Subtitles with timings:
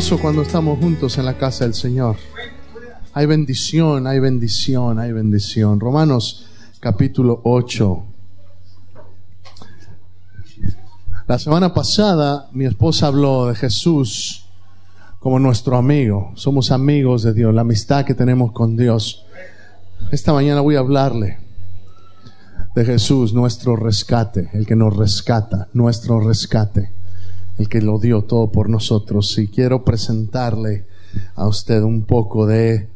[0.00, 2.16] gozo cuando estamos juntos en la casa del Señor.
[3.12, 5.78] Hay bendición, hay bendición, hay bendición.
[5.78, 6.46] Romanos
[6.80, 8.02] capítulo 8.
[11.28, 14.46] La semana pasada mi esposa habló de Jesús
[15.18, 16.32] como nuestro amigo.
[16.34, 19.26] Somos amigos de Dios, la amistad que tenemos con Dios.
[20.10, 21.36] Esta mañana voy a hablarle
[22.74, 26.99] de Jesús, nuestro rescate, el que nos rescata, nuestro rescate
[27.58, 29.36] el que lo dio todo por nosotros.
[29.38, 30.86] Y quiero presentarle
[31.34, 32.88] a usted un poco de,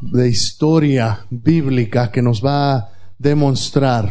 [0.00, 4.10] de historia bíblica que nos va a demostrar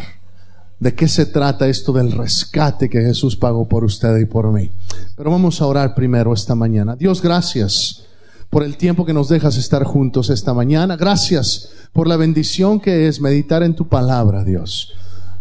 [0.79, 4.69] de qué se trata esto del rescate que Jesús pagó por usted y por mí.
[5.15, 6.95] Pero vamos a orar primero esta mañana.
[6.95, 8.03] Dios, gracias
[8.49, 10.95] por el tiempo que nos dejas estar juntos esta mañana.
[10.95, 14.93] Gracias por la bendición que es meditar en tu palabra, Dios.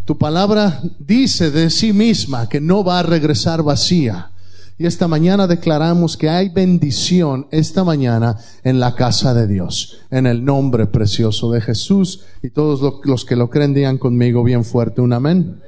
[0.05, 4.33] Tu palabra dice de sí misma que no va a regresar vacía.
[4.77, 10.01] Y esta mañana declaramos que hay bendición esta mañana en la casa de Dios.
[10.11, 12.21] En el nombre precioso de Jesús.
[12.43, 15.63] Y todos los que lo creen digan conmigo bien fuerte un amén.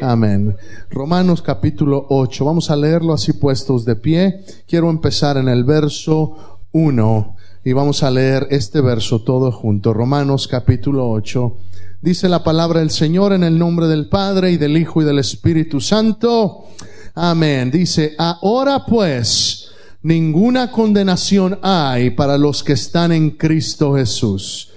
[0.00, 0.56] Amén.
[0.90, 2.44] Romanos capítulo 8.
[2.44, 4.44] Vamos a leerlo así puestos de pie.
[4.66, 9.94] Quiero empezar en el verso 1 y vamos a leer este verso todo junto.
[9.94, 11.58] Romanos capítulo 8
[12.02, 15.20] Dice la palabra del Señor en el nombre del Padre y del Hijo y del
[15.20, 16.64] Espíritu Santo.
[17.14, 17.70] Amén.
[17.70, 19.68] Dice, ahora pues,
[20.02, 24.70] ninguna condenación hay para los que están en Cristo Jesús,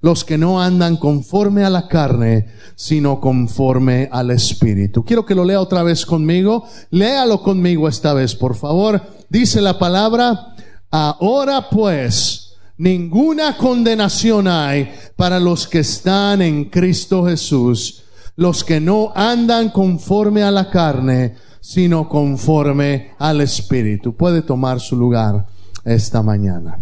[0.00, 5.04] los que no andan conforme a la carne, sino conforme al Espíritu.
[5.04, 6.66] Quiero que lo lea otra vez conmigo.
[6.90, 9.00] Léalo conmigo esta vez, por favor.
[9.28, 10.56] Dice la palabra,
[10.90, 12.41] ahora pues,
[12.78, 18.04] Ninguna condenación hay para los que están en Cristo Jesús,
[18.36, 24.16] los que no andan conforme a la carne, sino conforme al Espíritu.
[24.16, 25.46] Puede tomar su lugar
[25.84, 26.78] esta mañana.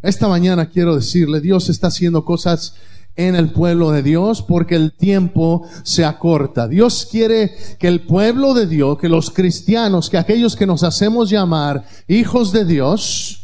[0.00, 2.74] Esta mañana quiero decirle, Dios está haciendo cosas
[3.18, 6.68] en el pueblo de Dios porque el tiempo se acorta.
[6.68, 11.28] Dios quiere que el pueblo de Dios, que los cristianos, que aquellos que nos hacemos
[11.28, 13.42] llamar hijos de Dios,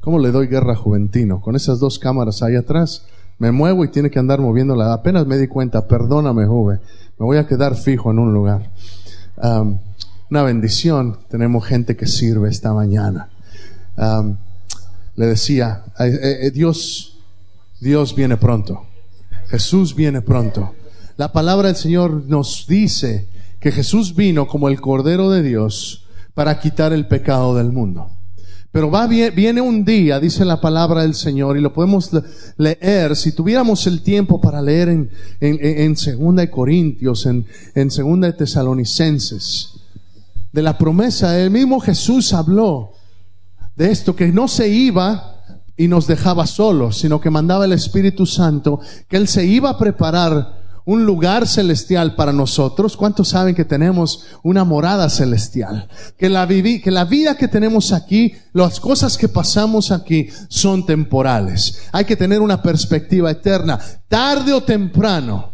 [0.00, 1.42] ¿cómo le doy guerra Juventino?
[1.42, 3.04] Con esas dos cámaras ahí atrás,
[3.38, 4.94] me muevo y tiene que andar moviéndola.
[4.94, 6.80] Apenas me di cuenta, perdóname, Juve,
[7.18, 8.70] me voy a quedar fijo en un lugar.
[10.30, 13.28] una bendición, tenemos gente que sirve esta mañana.
[15.14, 17.11] le decía, eh, eh, Dios
[17.82, 18.86] Dios viene pronto.
[19.48, 20.72] Jesús viene pronto.
[21.16, 23.28] La palabra del Señor nos dice
[23.58, 28.08] que Jesús vino como el Cordero de Dios para quitar el pecado del mundo.
[28.70, 32.10] Pero va, viene un día, dice la palabra del Señor, y lo podemos
[32.56, 35.10] leer, si tuviéramos el tiempo para leer en,
[35.40, 37.44] en, Segunda de Corintios, en,
[37.74, 39.72] en Segunda de Tesalonicenses,
[40.52, 42.92] de la promesa, el mismo Jesús habló
[43.74, 45.31] de esto, que no se iba
[45.82, 48.78] y nos dejaba solos, sino que mandaba el Espíritu Santo,
[49.08, 52.96] que Él se iba a preparar un lugar celestial para nosotros.
[52.96, 55.88] ¿Cuántos saben que tenemos una morada celestial?
[56.16, 61.82] Que la, que la vida que tenemos aquí, las cosas que pasamos aquí son temporales.
[61.90, 63.80] Hay que tener una perspectiva eterna.
[64.06, 65.51] Tarde o temprano,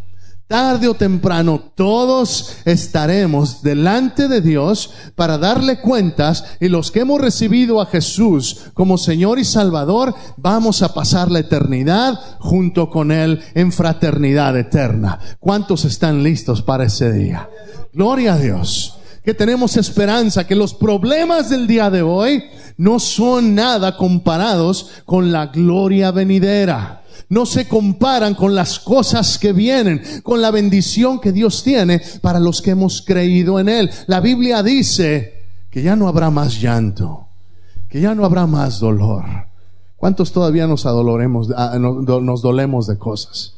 [0.49, 7.21] Tarde o temprano todos estaremos delante de Dios para darle cuentas y los que hemos
[7.21, 13.43] recibido a Jesús como Señor y Salvador vamos a pasar la eternidad junto con Él
[13.53, 15.19] en fraternidad eterna.
[15.39, 17.51] ¿Cuántos están listos para ese día?
[17.93, 18.95] Gloria a Dios.
[19.23, 22.45] Que tenemos esperanza, que los problemas del día de hoy
[22.79, 29.53] no son nada comparados con la gloria venidera no se comparan con las cosas que
[29.53, 33.91] vienen, con la bendición que Dios tiene para los que hemos creído en Él.
[34.07, 37.27] La Biblia dice que ya no habrá más llanto,
[37.89, 39.25] que ya no habrá más dolor.
[39.97, 43.55] ¿Cuántos todavía nos adoloremos, ah, nos dolemos de cosas?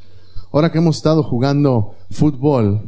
[0.52, 2.80] Ahora que hemos estado jugando fútbol,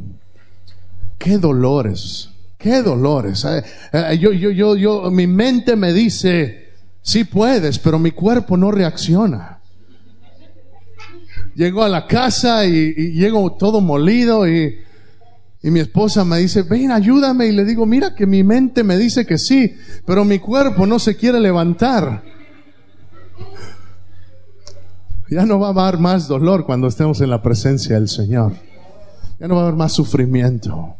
[1.17, 3.45] qué dolores, qué dolores.
[3.45, 3.63] Eh,
[3.93, 6.71] eh, yo, yo, yo, yo, mi mente me dice,
[7.01, 9.59] sí puedes, pero mi cuerpo no reacciona.
[11.55, 14.79] Llego a la casa y, llego todo molido y,
[15.61, 17.47] y mi esposa me dice, ven, ayúdame.
[17.47, 20.99] Y le digo, mira que mi mente me dice que sí, pero mi cuerpo no
[20.99, 22.23] se quiere levantar.
[25.29, 28.53] Ya no va a haber más dolor cuando estemos en la presencia del Señor.
[29.39, 30.95] Ya no va a haber más sufrimiento.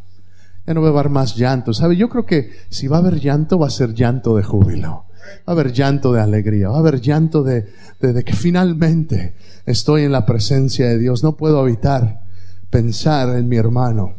[0.66, 1.74] Ya no va a haber más llanto.
[1.74, 1.96] ¿Sabe?
[1.96, 5.06] Yo creo que si va a haber llanto, va a ser llanto de júbilo.
[5.40, 6.70] Va a haber llanto de alegría.
[6.70, 7.66] Va a haber llanto de,
[8.00, 9.36] que finalmente
[9.66, 11.24] estoy en la presencia de Dios.
[11.24, 12.24] No puedo evitar
[12.70, 14.16] pensar en mi hermano.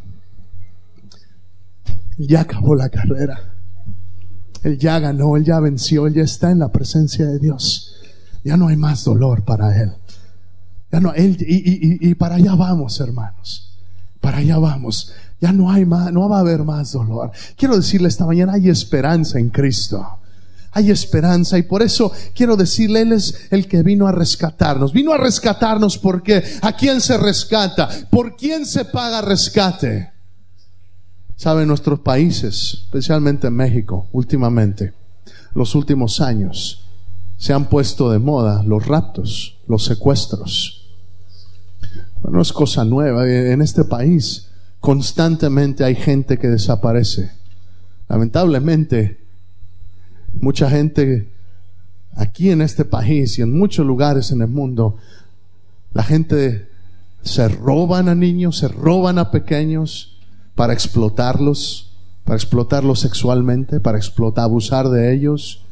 [2.17, 3.53] Ya acabó la carrera.
[4.63, 7.95] Él ya ganó, Él ya venció, Él ya está en la presencia de Dios.
[8.43, 9.91] Ya no hay más dolor para Él.
[10.91, 13.77] Ya no, él, y, y para allá vamos, hermanos.
[14.21, 15.11] Para allá vamos.
[15.41, 17.31] Ya no hay más, no va a haber más dolor.
[17.57, 20.19] Quiero decirle esta mañana, hay esperanza en Cristo
[20.75, 24.91] hay esperanza y por eso quiero decirle, Él es el que vino a rescatarnos.
[24.91, 27.87] Vino a rescatarnos porque ¿a quién se rescata?
[28.11, 30.11] ¿Por quién se paga rescate?
[31.37, 34.93] Sabe, nuestros países, especialmente en México, últimamente,
[35.53, 36.83] los últimos años,
[37.37, 40.89] se han puesto de moda los raptos, los secuestros.
[42.21, 43.25] No es cosa nueva.
[43.29, 44.49] En este país
[44.81, 47.31] constantemente hay gente que desaparece.
[48.09, 49.24] Lamentablemente,
[50.39, 51.29] Mucha gente
[52.15, 54.97] aquí en este país y en muchos lugares en el mundo,
[55.93, 56.69] la gente
[57.21, 60.17] se roban a niños, se roban a pequeños
[60.55, 61.91] para explotarlos,
[62.23, 65.63] para explotarlos sexualmente, para explotar, abusar de ellos.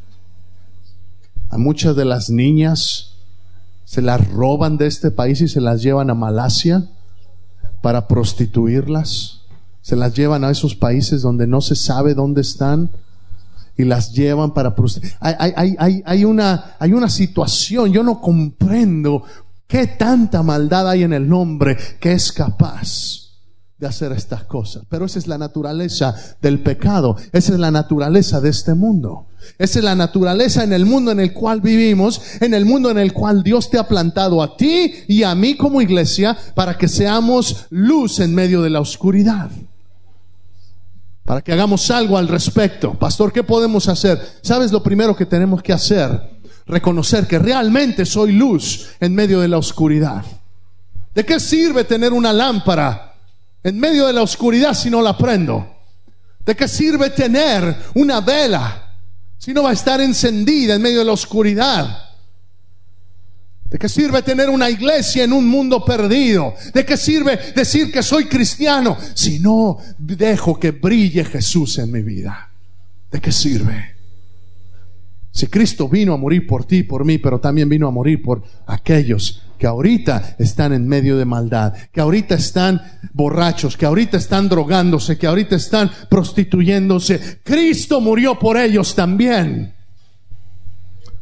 [1.49, 3.13] A muchas de las niñas
[3.85, 6.89] se las roban de este país y se las llevan a Malasia
[7.81, 9.41] para prostituirlas.
[9.81, 12.89] Se las llevan a esos países donde no se sabe dónde están
[13.77, 14.75] y las llevan para
[15.19, 19.23] hay, hay, hay, hay, una, hay una situación, yo no comprendo
[19.67, 23.23] qué tanta maldad hay en el hombre que es capaz
[23.79, 24.83] de hacer estas cosas.
[24.87, 29.25] Pero esa es la naturaleza del pecado, esa es la naturaleza de este mundo.
[29.57, 32.97] Esa es la naturaleza en el mundo en el cual vivimos, en el mundo en
[32.97, 36.87] el cual Dios te ha plantado a ti y a mí como iglesia para que
[36.87, 39.49] seamos luz en medio de la oscuridad
[41.23, 42.93] para que hagamos algo al respecto.
[42.93, 44.39] Pastor, ¿qué podemos hacer?
[44.41, 46.39] ¿Sabes lo primero que tenemos que hacer?
[46.65, 50.23] Reconocer que realmente soy luz en medio de la oscuridad.
[51.13, 53.15] ¿De qué sirve tener una lámpara
[53.63, 55.67] en medio de la oscuridad si no la prendo?
[56.45, 58.95] ¿De qué sirve tener una vela
[59.37, 62.12] si no va a estar encendida en medio de la oscuridad?
[63.73, 66.53] ¿De qué sirve tener una iglesia en un mundo perdido?
[66.75, 72.03] ¿De qué sirve decir que soy cristiano si no dejo que brille Jesús en mi
[72.03, 72.51] vida?
[73.11, 73.95] ¿De qué sirve?
[75.31, 78.43] Si Cristo vino a morir por ti, por mí, pero también vino a morir por
[78.67, 82.79] aquellos que ahorita están en medio de maldad, que ahorita están
[83.11, 87.39] borrachos, que ahorita están drogándose, que ahorita están prostituyéndose.
[87.43, 89.73] Cristo murió por ellos también.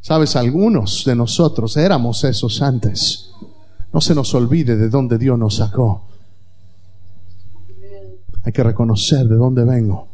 [0.02, 3.30] Sabes, algunos de nosotros éramos esos antes.
[3.94, 6.08] No se nos olvide de dónde Dios nos sacó.
[8.44, 10.08] Hay que reconocer de dónde vengo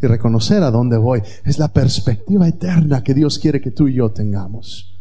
[0.00, 1.22] y reconocer a dónde voy.
[1.44, 4.94] Es la perspectiva eterna que Dios quiere que tú y yo tengamos.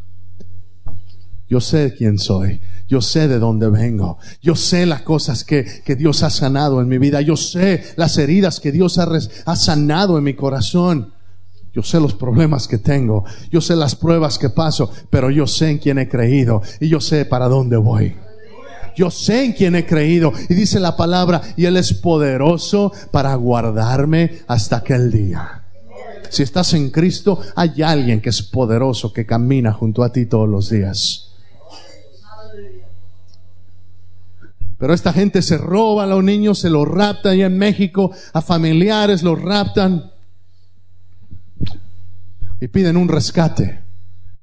[1.47, 2.59] Yo sé quién soy.
[2.89, 4.17] Yo sé de dónde vengo.
[4.41, 7.21] Yo sé las cosas que, que Dios ha sanado en mi vida.
[7.21, 9.07] Yo sé las heridas que Dios ha,
[9.45, 11.13] ha sanado en mi corazón.
[11.73, 15.69] Yo sé los problemas que tengo, yo sé las pruebas que paso, pero yo sé
[15.69, 18.15] en quién he creído y yo sé para dónde voy.
[18.95, 20.33] Yo sé en quién he creído.
[20.49, 25.63] Y dice la palabra, y Él es poderoso para guardarme hasta aquel día.
[26.29, 30.49] Si estás en Cristo, hay alguien que es poderoso, que camina junto a ti todos
[30.49, 31.29] los días.
[34.77, 38.41] Pero esta gente se roba a los niños, se los raptan y en México a
[38.41, 40.11] familiares los raptan
[42.61, 43.83] y piden un rescate.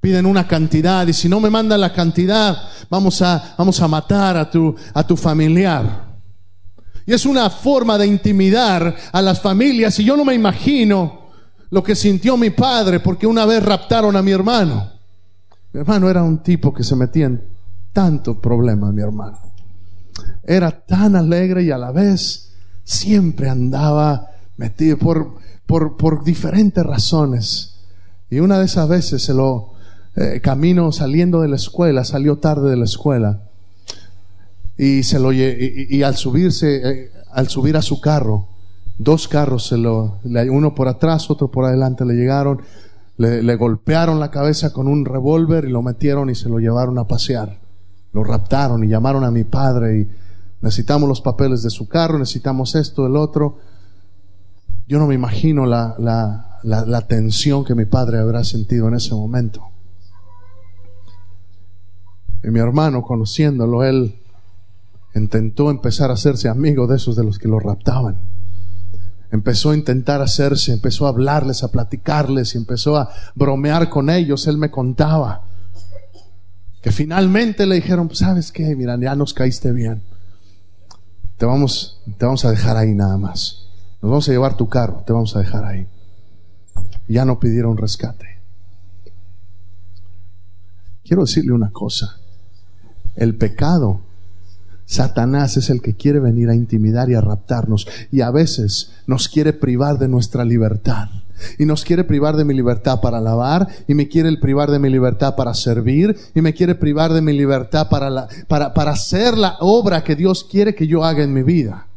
[0.00, 2.56] Piden una cantidad y si no me mandan la cantidad,
[2.88, 6.06] vamos a, vamos a matar a tu, a tu familiar.
[7.06, 11.26] Y es una forma de intimidar a las familias y yo no me imagino
[11.70, 14.90] lo que sintió mi padre porque una vez raptaron a mi hermano.
[15.72, 17.42] Mi hermano era un tipo que se metía en
[17.92, 19.38] tanto problema, mi hermano.
[20.44, 22.52] Era tan alegre y a la vez
[22.84, 25.34] siempre andaba metido por,
[25.66, 27.75] por, por diferentes razones
[28.30, 29.72] y una de esas veces se lo
[30.16, 33.42] eh, camino saliendo de la escuela, salió tarde de la escuela.
[34.78, 38.48] Y se lo y, al subirse, eh, al subir a su carro,
[38.98, 42.62] dos carros se lo, uno por atrás, otro por adelante le llegaron,
[43.16, 46.98] le, le golpearon la cabeza con un revólver y lo metieron y se lo llevaron
[46.98, 47.58] a pasear.
[48.12, 50.08] Lo raptaron y llamaron a mi padre y
[50.62, 53.58] necesitamos los papeles de su carro, necesitamos esto, el otro.
[54.88, 59.14] Yo no me imagino la, la, la, tensión que mi padre habrá sentido en ese
[59.14, 59.62] momento.
[62.42, 64.18] Y mi hermano, conociéndolo, él
[65.14, 68.18] intentó empezar a hacerse amigo de esos de los que lo raptaban.
[69.30, 74.46] Empezó a intentar hacerse, empezó a hablarles, a platicarles y empezó a bromear con ellos.
[74.46, 75.44] Él me contaba
[76.82, 78.76] que finalmente le dijeron, ¿sabes qué?
[78.76, 80.02] Mira, ya nos caíste bien.
[81.36, 83.66] Te vamos, te vamos a dejar ahí nada más
[84.02, 85.86] nos vamos a llevar tu carro, te vamos a dejar ahí.
[87.08, 88.36] Ya no pidieron rescate.
[91.04, 92.18] Quiero decirle una cosa,
[93.14, 94.00] el pecado,
[94.86, 99.28] Satanás es el que quiere venir a intimidar y a raptarnos y a veces nos
[99.28, 101.08] quiere privar de nuestra libertad.
[101.58, 104.88] Y nos quiere privar de mi libertad para alabar, y me quiere privar de mi
[104.88, 109.36] libertad para servir, y me quiere privar de mi libertad para, la, para, para hacer
[109.36, 111.88] la obra que Dios quiere que yo haga en mi vida.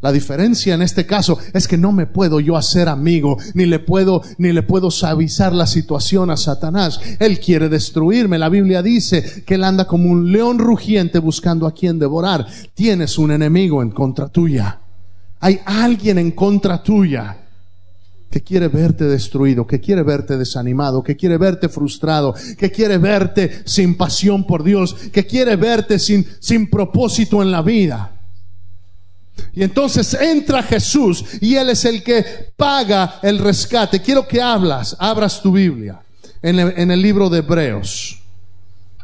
[0.00, 3.80] La diferencia en este caso es que no me puedo yo hacer amigo, ni le
[3.80, 7.00] puedo, ni le puedo suavizar la situación a Satanás.
[7.18, 8.38] Él quiere destruirme.
[8.38, 12.46] La Biblia dice que él anda como un león rugiente buscando a quien devorar.
[12.74, 14.78] Tienes un enemigo en contra tuya.
[15.40, 17.36] Hay alguien en contra tuya
[18.30, 23.62] que quiere verte destruido, que quiere verte desanimado, que quiere verte frustrado, que quiere verte
[23.64, 28.17] sin pasión por Dios, que quiere verte sin, sin propósito en la vida.
[29.54, 32.24] Y entonces entra Jesús y Él es el que
[32.56, 34.00] paga el rescate.
[34.00, 36.00] Quiero que hablas, abras tu Biblia
[36.42, 38.22] en el, en el libro de Hebreos.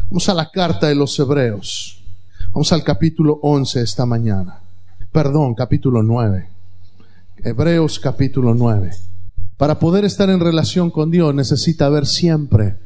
[0.09, 2.03] Vamos a la carta de los Hebreos.
[2.53, 4.61] Vamos al capítulo 11 esta mañana.
[5.11, 6.49] Perdón, capítulo 9.
[7.43, 8.91] Hebreos capítulo 9.
[9.57, 12.77] Para poder estar en relación con Dios necesita haber siempre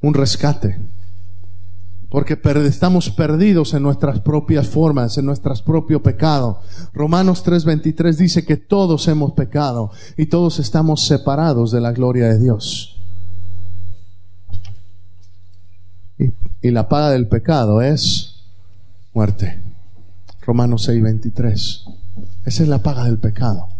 [0.00, 0.78] un rescate.
[2.12, 6.58] Porque estamos perdidos en nuestras propias formas, en nuestros propios pecados.
[6.92, 12.38] Romanos 3:23 dice que todos hemos pecado y todos estamos separados de la gloria de
[12.38, 13.00] Dios.
[16.18, 16.26] Y,
[16.60, 18.44] y la paga del pecado es
[19.14, 19.60] muerte.
[20.42, 21.84] Romanos 6:23.
[22.44, 23.72] Esa es la paga del pecado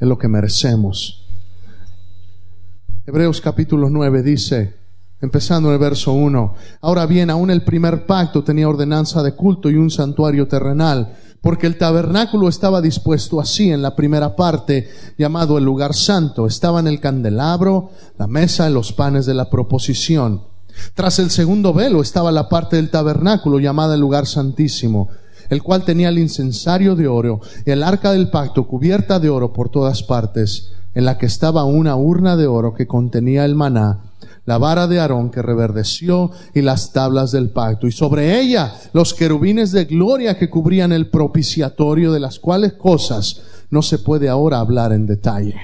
[0.00, 1.24] es lo que merecemos.
[3.06, 4.74] Hebreos capítulo 9 dice,
[5.20, 9.70] empezando en el verso 1, ahora bien, aún el primer pacto tenía ordenanza de culto
[9.70, 15.58] y un santuario terrenal, porque el tabernáculo estaba dispuesto así en la primera parte, llamado
[15.58, 20.42] el lugar santo, estaba en el candelabro, la mesa y los panes de la proposición.
[20.94, 25.08] Tras el segundo velo estaba la parte del tabernáculo llamada el lugar santísimo
[25.48, 29.52] el cual tenía el incensario de oro y el arca del pacto cubierta de oro
[29.52, 34.00] por todas partes, en la que estaba una urna de oro que contenía el maná,
[34.46, 39.12] la vara de Aarón que reverdeció y las tablas del pacto, y sobre ella los
[39.12, 44.60] querubines de gloria que cubrían el propiciatorio, de las cuales cosas no se puede ahora
[44.60, 45.56] hablar en detalle.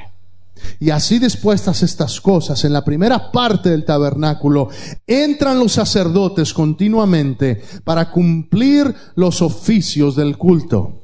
[0.79, 4.69] Y así dispuestas estas cosas, en la primera parte del tabernáculo,
[5.07, 11.03] entran los sacerdotes continuamente para cumplir los oficios del culto.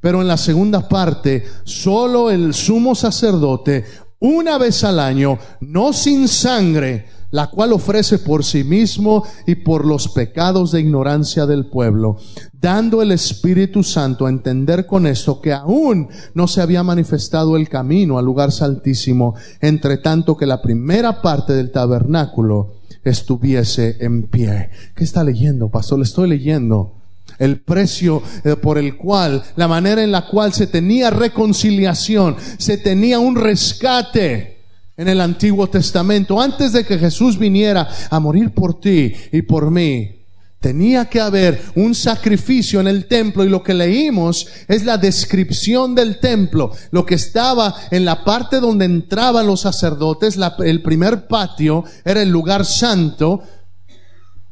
[0.00, 3.84] Pero en la segunda parte, solo el sumo sacerdote,
[4.20, 9.84] una vez al año, no sin sangre, la cual ofrece por sí mismo y por
[9.84, 12.16] los pecados de ignorancia del pueblo,
[12.52, 17.68] dando el Espíritu Santo a entender con esto que aún no se había manifestado el
[17.68, 24.70] camino al lugar santísimo, entre tanto que la primera parte del tabernáculo estuviese en pie.
[24.94, 25.98] ¿Qué está leyendo, pastor?
[25.98, 26.97] Le estoy leyendo
[27.38, 32.78] el precio eh, por el cual, la manera en la cual se tenía reconciliación, se
[32.78, 34.58] tenía un rescate
[34.96, 39.70] en el Antiguo Testamento, antes de que Jesús viniera a morir por ti y por
[39.70, 40.18] mí,
[40.60, 45.94] tenía que haber un sacrificio en el templo y lo que leímos es la descripción
[45.94, 46.72] del templo.
[46.90, 52.30] Lo que estaba en la parte donde entraban los sacerdotes, el primer patio era el
[52.30, 53.42] lugar santo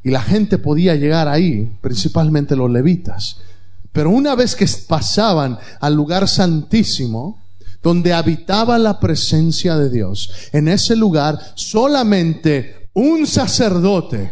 [0.06, 3.38] y la gente podía llegar ahí, principalmente los levitas.
[3.90, 7.42] Pero una vez que pasaban al lugar santísimo,
[7.82, 10.30] donde habitaba la presencia de Dios.
[10.52, 14.30] En ese lugar solamente un sacerdote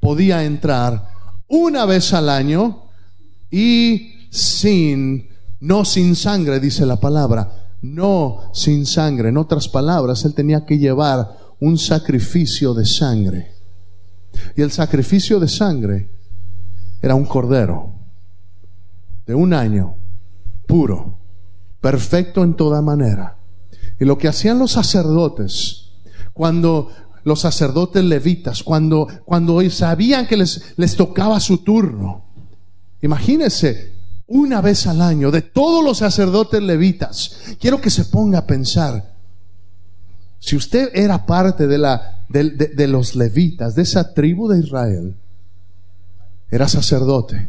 [0.00, 1.08] podía entrar
[1.48, 2.90] una vez al año
[3.50, 5.30] y sin,
[5.60, 9.30] no sin sangre, dice la palabra, no sin sangre.
[9.30, 13.55] En otras palabras, él tenía que llevar un sacrificio de sangre.
[14.56, 16.10] Y el sacrificio de sangre
[17.00, 17.94] era un cordero
[19.26, 19.96] de un año
[20.66, 21.18] puro
[21.80, 23.38] perfecto en toda manera.
[23.98, 25.90] Y lo que hacían los sacerdotes,
[26.32, 26.90] cuando
[27.24, 32.24] los sacerdotes levitas, cuando, cuando sabían que les, les tocaba su turno,
[33.02, 33.94] imagínense,
[34.28, 39.15] una vez al año, de todos los sacerdotes levitas, quiero que se ponga a pensar,
[40.46, 45.16] si usted era parte de, la, de, de los levitas, de esa tribu de Israel,
[46.52, 47.48] era sacerdote.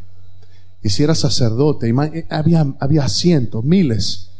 [0.81, 1.93] Y si era sacerdote,
[2.29, 4.31] había, había cientos, miles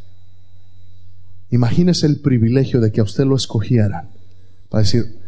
[1.50, 4.08] Imagínese el privilegio de que a usted lo escogieran
[4.68, 5.18] para decir,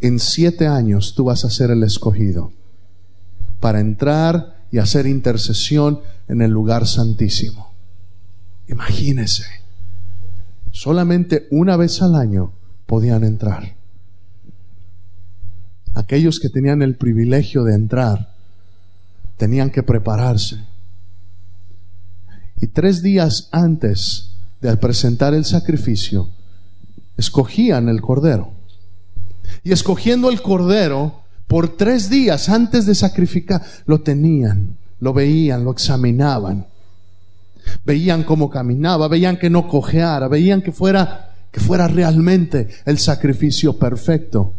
[0.00, 2.52] en siete años tú vas a ser el escogido
[3.60, 7.72] para entrar y hacer intercesión en el lugar santísimo.
[8.68, 9.44] Imagínese.
[10.72, 12.52] Solamente una vez al año
[12.86, 13.74] podían entrar.
[15.94, 18.34] Aquellos que tenían el privilegio de entrar
[19.36, 20.58] tenían que prepararse.
[22.60, 26.28] Y tres días antes de presentar el sacrificio,
[27.16, 28.52] escogían el cordero.
[29.62, 35.70] Y escogiendo el cordero, por tres días antes de sacrificar, lo tenían, lo veían, lo
[35.70, 36.66] examinaban.
[37.84, 41.25] Veían cómo caminaba, veían que no cojeara, veían que fuera,
[41.56, 44.52] que fuera realmente el sacrificio perfecto.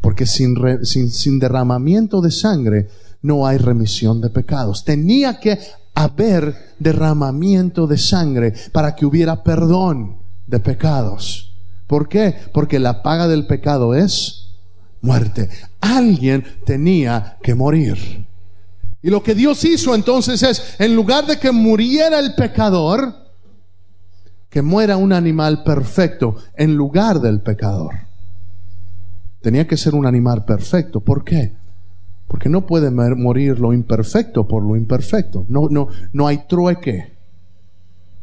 [0.00, 2.88] Porque sin, sin, sin derramamiento de sangre
[3.22, 4.84] no hay remisión de pecados.
[4.84, 5.56] Tenía que
[5.94, 10.16] haber derramamiento de sangre para que hubiera perdón
[10.48, 11.52] de pecados.
[11.86, 12.34] ¿Por qué?
[12.52, 14.48] Porque la paga del pecado es
[15.02, 15.50] muerte.
[15.80, 18.26] Alguien tenía que morir.
[19.04, 23.27] Y lo que Dios hizo entonces es, en lugar de que muriera el pecador,
[24.58, 27.94] que muera un animal perfecto en lugar del pecador.
[29.40, 30.98] Tenía que ser un animal perfecto.
[30.98, 31.52] ¿Por qué?
[32.26, 35.46] Porque no puede morir lo imperfecto por lo imperfecto.
[35.48, 37.12] No, no, no hay trueque.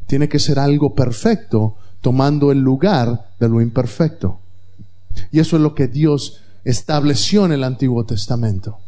[0.07, 4.39] Tiene que ser algo perfecto tomando el lugar de lo imperfecto.
[5.31, 8.79] Y eso es lo que Dios estableció en el Antiguo Testamento.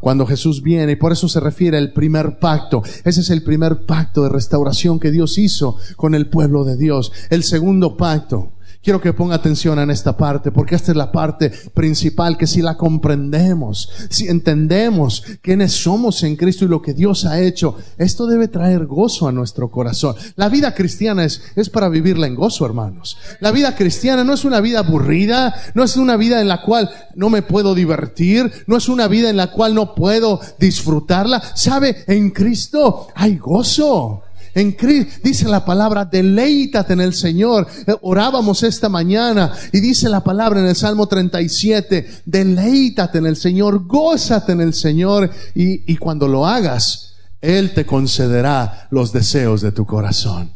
[0.00, 2.82] Cuando Jesús viene, y por eso se refiere al primer pacto.
[3.04, 7.12] Ese es el primer pacto de restauración que Dios hizo con el pueblo de Dios.
[7.30, 11.50] El segundo pacto Quiero que ponga atención en esta parte, porque esta es la parte
[11.74, 17.24] principal que si la comprendemos, si entendemos quiénes somos en Cristo y lo que Dios
[17.24, 20.14] ha hecho, esto debe traer gozo a nuestro corazón.
[20.36, 23.18] La vida cristiana es, es para vivirla en gozo, hermanos.
[23.40, 26.88] La vida cristiana no es una vida aburrida, no es una vida en la cual
[27.16, 31.42] no me puedo divertir, no es una vida en la cual no puedo disfrutarla.
[31.56, 32.04] ¿Sabe?
[32.06, 34.22] En Cristo hay gozo.
[34.54, 37.66] En Cristo, dice la palabra, deleítate en el Señor.
[37.86, 43.36] Eh, orábamos esta mañana y dice la palabra en el Salmo 37, deleítate en el
[43.36, 49.60] Señor, gózate en el Señor y, y cuando lo hagas, Él te concederá los deseos
[49.60, 50.52] de tu corazón.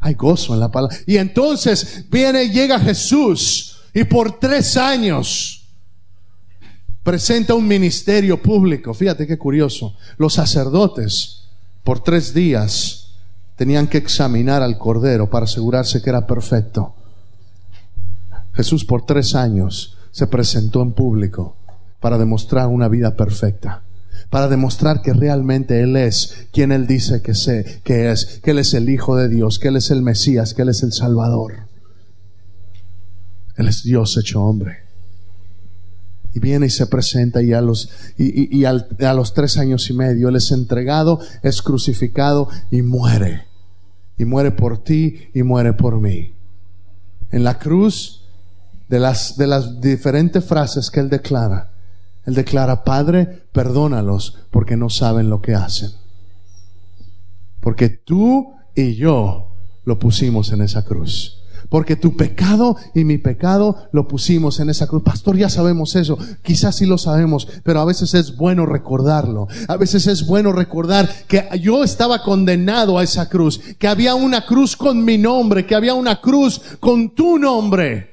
[0.00, 0.96] Hay gozo en la palabra.
[1.06, 5.66] Y entonces viene, llega Jesús y por tres años
[7.02, 8.92] presenta un ministerio público.
[8.92, 9.96] Fíjate qué curioso.
[10.18, 11.45] Los sacerdotes
[11.86, 13.12] por tres días
[13.54, 16.96] tenían que examinar al Cordero para asegurarse que era perfecto.
[18.54, 21.54] Jesús por tres años se presentó en público
[22.00, 23.84] para demostrar una vida perfecta,
[24.30, 28.58] para demostrar que realmente Él es quien Él dice que, sé, que es, que Él
[28.58, 31.68] es el Hijo de Dios, que Él es el Mesías, que Él es el Salvador.
[33.54, 34.85] Él es Dios hecho hombre.
[36.36, 40.28] Y viene y se presenta y a los, y, a los tres años y medio
[40.28, 43.46] Él es entregado, es crucificado y muere.
[44.18, 46.34] Y muere por ti y muere por mí.
[47.30, 48.26] En la cruz,
[48.86, 51.72] de las, de las diferentes frases que Él declara,
[52.26, 55.92] Él declara, Padre, perdónalos porque no saben lo que hacen.
[57.60, 61.35] Porque tú y yo lo pusimos en esa cruz.
[61.68, 65.02] Porque tu pecado y mi pecado lo pusimos en esa cruz.
[65.02, 66.18] Pastor, ya sabemos eso.
[66.42, 69.48] Quizás sí lo sabemos, pero a veces es bueno recordarlo.
[69.68, 74.46] A veces es bueno recordar que yo estaba condenado a esa cruz, que había una
[74.46, 78.10] cruz con mi nombre, que había una cruz con tu nombre.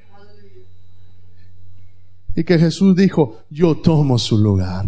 [2.36, 4.86] Y que Jesús dijo, yo tomo su lugar,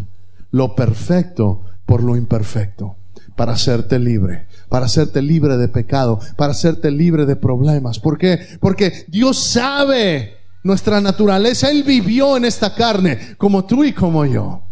[0.50, 2.96] lo perfecto por lo imperfecto,
[3.36, 7.98] para hacerte libre para hacerte libre de pecado, para hacerte libre de problemas.
[7.98, 8.38] ¿Por qué?
[8.60, 11.70] Porque Dios sabe nuestra naturaleza.
[11.70, 14.62] Él vivió en esta carne, como tú y como yo.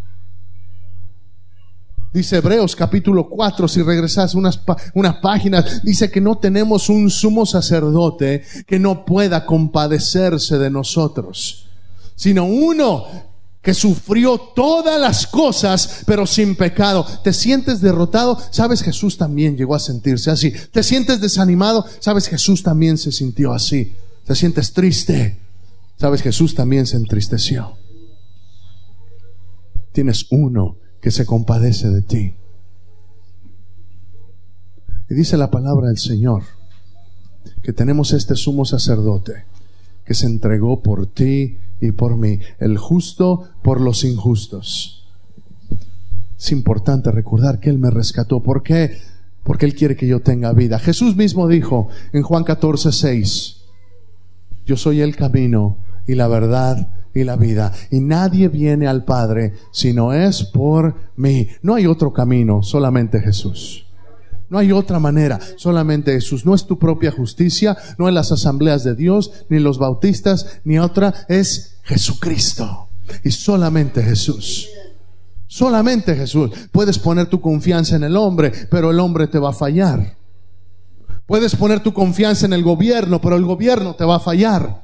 [2.15, 4.61] Dice Hebreos capítulo 4, si regresas unas,
[4.93, 11.67] unas páginas, dice que no tenemos un sumo sacerdote que no pueda compadecerse de nosotros,
[12.15, 13.05] sino uno
[13.65, 17.03] que sufrió todas las cosas, pero sin pecado.
[17.23, 18.37] ¿Te sientes derrotado?
[18.51, 20.53] Sabes, Jesús también llegó a sentirse así.
[20.71, 21.83] ¿Te sientes desanimado?
[21.99, 23.95] Sabes, Jesús también se sintió así.
[24.23, 25.39] ¿Te sientes triste?
[25.97, 27.75] Sabes, Jesús también se entristeció.
[29.91, 32.35] Tienes uno que se compadece de ti.
[35.09, 36.43] Y dice la palabra del Señor
[37.63, 39.45] que tenemos este sumo sacerdote
[40.05, 45.05] que se entregó por ti y por mí, el justo por los injustos.
[46.37, 48.41] Es importante recordar que Él me rescató.
[48.41, 48.97] ¿Por qué?
[49.43, 50.79] Porque Él quiere que yo tenga vida.
[50.79, 53.57] Jesús mismo dijo en Juan 14, 6,
[54.65, 57.71] yo soy el camino y la verdad y la vida.
[57.91, 61.47] Y nadie viene al Padre si no es por mí.
[61.61, 63.84] No hay otro camino, solamente Jesús.
[64.49, 66.45] No hay otra manera, solamente Jesús.
[66.45, 70.77] No es tu propia justicia, no es las asambleas de Dios, ni los bautistas, ni
[70.77, 72.89] otra, es Jesucristo.
[73.23, 74.67] Y solamente Jesús.
[75.47, 76.51] Solamente Jesús.
[76.71, 80.15] Puedes poner tu confianza en el hombre, pero el hombre te va a fallar.
[81.25, 84.83] Puedes poner tu confianza en el gobierno, pero el gobierno te va a fallar.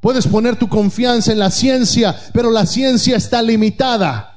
[0.00, 4.35] Puedes poner tu confianza en la ciencia, pero la ciencia está limitada.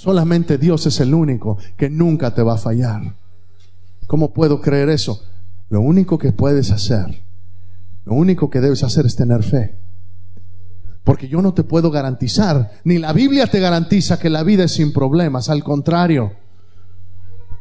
[0.00, 3.02] Solamente Dios es el único que nunca te va a fallar.
[4.06, 5.22] ¿Cómo puedo creer eso?
[5.68, 7.22] Lo único que puedes hacer,
[8.06, 9.76] lo único que debes hacer es tener fe.
[11.04, 14.72] Porque yo no te puedo garantizar, ni la Biblia te garantiza que la vida es
[14.72, 16.32] sin problemas, al contrario,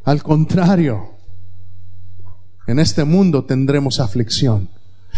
[0.06, 1.16] al contrario,
[2.68, 4.70] en este mundo tendremos aflicción.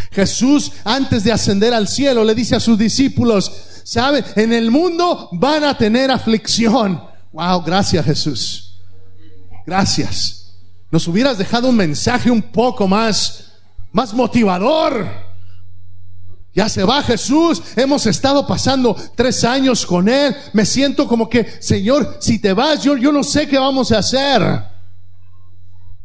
[0.09, 4.23] Jesús, antes de ascender al cielo, le dice a sus discípulos, ¿sabe?
[4.37, 7.10] En el mundo van a tener aflicción.
[7.31, 8.79] Wow, gracias Jesús.
[9.65, 10.55] Gracias.
[10.89, 13.53] Nos hubieras dejado un mensaje un poco más,
[13.91, 15.07] más motivador.
[16.53, 21.61] Ya se va Jesús, hemos estado pasando tres años con Él, me siento como que,
[21.61, 24.41] Señor, si te vas, yo, yo no sé qué vamos a hacer.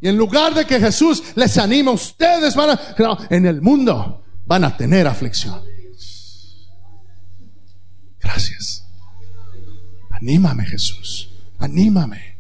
[0.00, 4.62] Y en lugar de que Jesús les anima, ustedes van a, en el mundo van
[4.62, 5.60] a tener aflicción.
[8.20, 8.85] Gracias.
[10.20, 12.36] Anímame Jesús, anímame.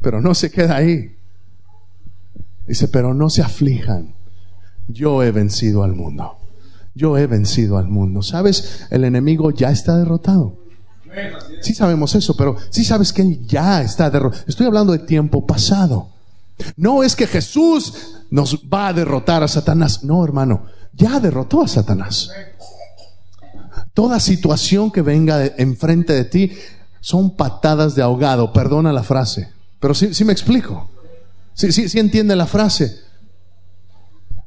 [0.00, 1.16] Pero no se queda ahí.
[2.66, 4.14] Dice, pero no se aflijan.
[4.88, 6.38] Yo he vencido al mundo.
[6.94, 8.22] Yo he vencido al mundo.
[8.22, 8.86] ¿Sabes?
[8.90, 10.56] El enemigo ya está derrotado.
[11.60, 14.44] Sí sabemos eso, pero sí sabes que Él ya está derrotado.
[14.46, 16.08] Estoy hablando de tiempo pasado.
[16.76, 20.04] No es que Jesús nos va a derrotar a Satanás.
[20.04, 22.30] No, hermano, ya derrotó a Satanás.
[23.94, 26.52] Toda situación que venga enfrente de ti
[27.00, 28.52] son patadas de ahogado.
[28.52, 29.50] Perdona la frase.
[29.80, 30.90] Pero sí, me explico.
[31.54, 33.00] Sí, sí, sí entiende la frase.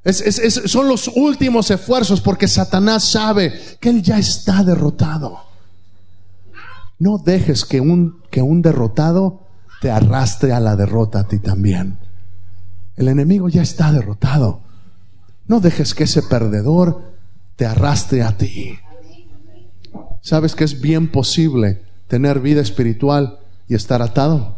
[0.05, 5.39] son los últimos esfuerzos porque Satanás sabe que él ya está derrotado.
[6.99, 9.41] No dejes que un, que un derrotado
[9.81, 11.97] te arrastre a la derrota a ti también.
[12.95, 14.61] El enemigo ya está derrotado.
[15.47, 17.13] No dejes que ese perdedor
[17.55, 18.77] te arrastre a ti.
[20.23, 24.57] ¿Sabes que es bien posible tener vida espiritual y estar atado?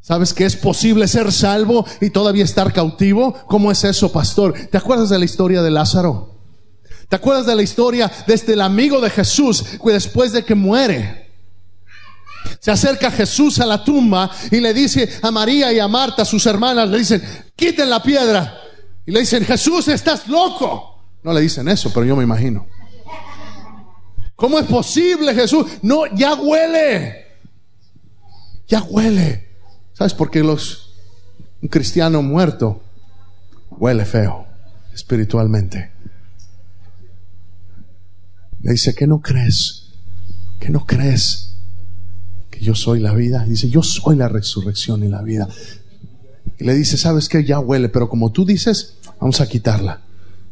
[0.00, 3.34] ¿Sabes que es posible ser salvo y todavía estar cautivo?
[3.46, 4.54] ¿Cómo es eso, pastor?
[4.70, 6.34] ¿Te acuerdas de la historia de Lázaro?
[7.10, 10.54] ¿Te acuerdas de la historia de este el amigo de Jesús que después de que
[10.54, 11.28] muere?
[12.58, 16.46] Se acerca Jesús a la tumba y le dice a María y a Marta, sus
[16.46, 17.22] hermanas, le dicen,
[17.54, 18.58] quiten la piedra.
[19.04, 21.02] Y le dicen, Jesús, estás loco.
[21.22, 22.66] No le dicen eso, pero yo me imagino.
[24.38, 25.66] ¿Cómo es posible, Jesús?
[25.82, 27.26] No, ya huele.
[28.68, 29.48] Ya huele.
[29.94, 30.94] ¿Sabes por qué los,
[31.60, 32.80] un cristiano muerto
[33.68, 34.46] huele feo
[34.94, 35.90] espiritualmente?
[38.62, 39.88] Le dice, ¿qué no crees?
[40.60, 41.56] ¿Qué no crees?
[42.48, 43.44] Que yo soy la vida.
[43.44, 45.48] Dice, yo soy la resurrección y la vida.
[46.60, 47.42] Y le dice, ¿sabes qué?
[47.42, 50.02] Ya huele, pero como tú dices, vamos a quitarla.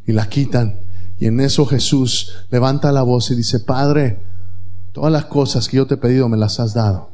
[0.05, 0.77] Y la quitan.
[1.19, 4.19] Y en eso Jesús levanta la voz y dice, Padre,
[4.91, 7.09] todas las cosas que yo te he pedido me las has dado.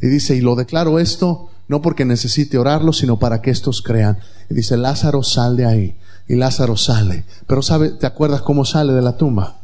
[0.00, 4.18] Y dice, y lo declaro esto no porque necesite orarlo, sino para que estos crean.
[4.50, 5.96] Y dice, Lázaro sal de ahí.
[6.28, 7.24] Y Lázaro sale.
[7.46, 9.60] Pero sabe, ¿te acuerdas cómo sale de la tumba?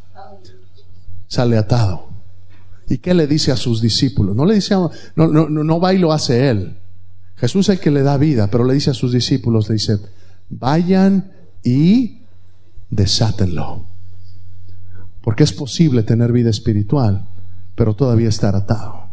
[1.29, 2.09] Sale atado.
[2.89, 4.35] ¿Y qué le dice a sus discípulos?
[4.35, 6.77] No le dice, no, no, no, va y lo hace él.
[7.37, 9.99] Jesús es el que le da vida, pero le dice a sus discípulos, le dice,
[10.49, 12.20] vayan y
[12.91, 13.87] desátenlo.
[15.23, 17.27] Porque es posible tener vida espiritual,
[17.75, 19.11] pero todavía estar atado.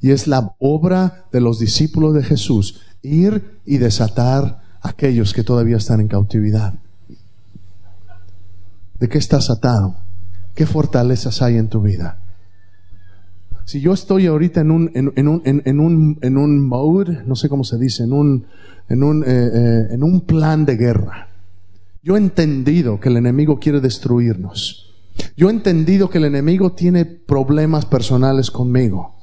[0.00, 5.42] Y es la obra de los discípulos de Jesús ir y desatar a aquellos que
[5.42, 6.74] todavía están en cautividad.
[8.98, 9.96] ¿De qué estás atado?
[10.54, 12.20] ¿Qué fortalezas hay en tu vida?
[13.64, 17.48] Si yo estoy ahorita en un, en, un, en, un, en un mode, no sé
[17.48, 18.46] cómo se dice, en un,
[18.88, 21.28] en un, eh, eh, en un plan de guerra,
[22.06, 24.94] yo he entendido que el enemigo quiere destruirnos.
[25.36, 29.16] Yo he entendido que el enemigo tiene problemas personales conmigo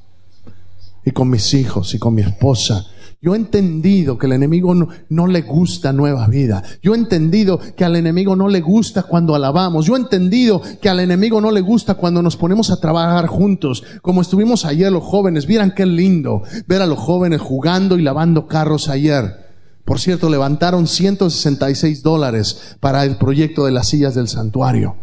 [1.05, 2.85] y con mis hijos y con mi esposa.
[3.21, 6.61] Yo he entendido que el enemigo no, le gusta nueva vida.
[6.81, 9.85] Yo he entendido que al enemigo no le gusta cuando alabamos.
[9.85, 13.81] Yo he entendido que al enemigo no le gusta cuando nos ponemos a trabajar juntos.
[14.01, 15.47] Como estuvimos ayer los jóvenes.
[15.47, 19.42] Vieran qué lindo ver a los jóvenes jugando y lavando carros ayer.
[19.85, 24.95] Por cierto, levantaron 166 dólares para el proyecto de las sillas del santuario.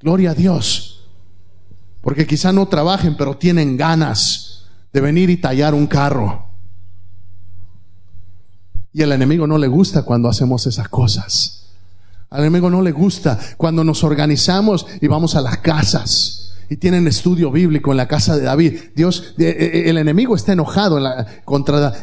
[0.00, 1.08] Gloria a Dios.
[2.00, 6.46] Porque quizá no trabajen, pero tienen ganas de venir y tallar un carro.
[8.92, 11.66] Y al enemigo no le gusta cuando hacemos esas cosas.
[12.30, 17.08] Al enemigo no le gusta cuando nos organizamos y vamos a las casas y tienen
[17.08, 18.78] estudio bíblico en la casa de David.
[18.94, 21.26] Dios, eh, eh, el enemigo está enojado en,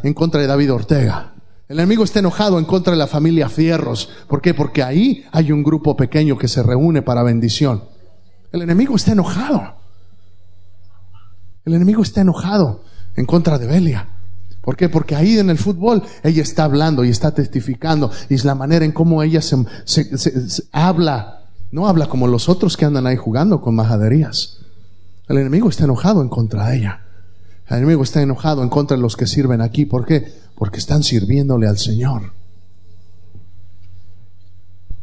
[0.04, 1.37] en contra de David Ortega.
[1.68, 4.10] El enemigo está enojado en contra de la familia Fierros.
[4.30, 4.54] ¿Por qué?
[4.54, 7.84] Porque ahí hay un grupo pequeño que se reúne para bendición.
[8.54, 9.76] El enemigo está enojado.
[11.66, 12.84] El enemigo está enojado
[13.18, 14.08] en contra de Belia.
[14.62, 14.88] ¿Por qué?
[14.88, 18.86] Porque ahí en el fútbol ella está hablando y está testificando y es la manera
[18.86, 19.58] en cómo ella se,
[20.72, 21.42] habla.
[21.72, 24.60] No habla como los otros que andan ahí jugando con majaderías.
[25.28, 27.07] El enemigo está enojado en contra de ella.
[27.70, 29.86] El enemigo está enojado en contra de los que sirven aquí.
[29.86, 30.32] ¿Por qué?
[30.56, 32.34] Porque están sirviéndole al Señor.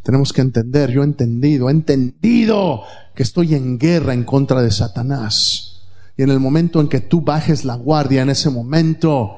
[0.03, 2.83] Tenemos que entender, yo he entendido, he entendido
[3.15, 5.81] que estoy en guerra en contra de Satanás.
[6.17, 9.37] Y en el momento en que tú bajes la guardia, en ese momento,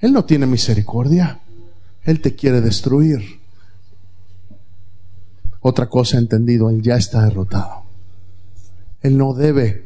[0.00, 1.40] él no tiene misericordia.
[2.04, 3.40] Él te quiere destruir.
[5.60, 7.84] Otra cosa entendido, Él ya está derrotado.
[9.00, 9.84] Él no debe,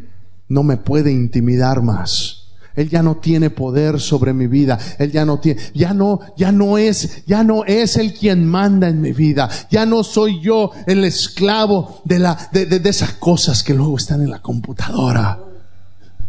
[0.48, 2.37] no me puede intimidar más.
[2.78, 4.78] Él ya no tiene poder sobre mi vida.
[5.00, 8.88] Él ya no tiene, ya no, ya no es, ya no es el quien manda
[8.88, 9.50] en mi vida.
[9.68, 14.22] Ya no soy yo el esclavo de la, de, de esas cosas que luego están
[14.22, 15.40] en la computadora.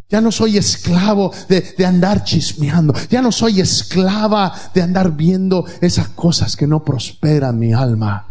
[0.09, 2.95] Ya no soy esclavo de, andar chismeando.
[3.11, 8.25] Ya no soy esclava de andar viendo esas cosas que no prosperan mi alma.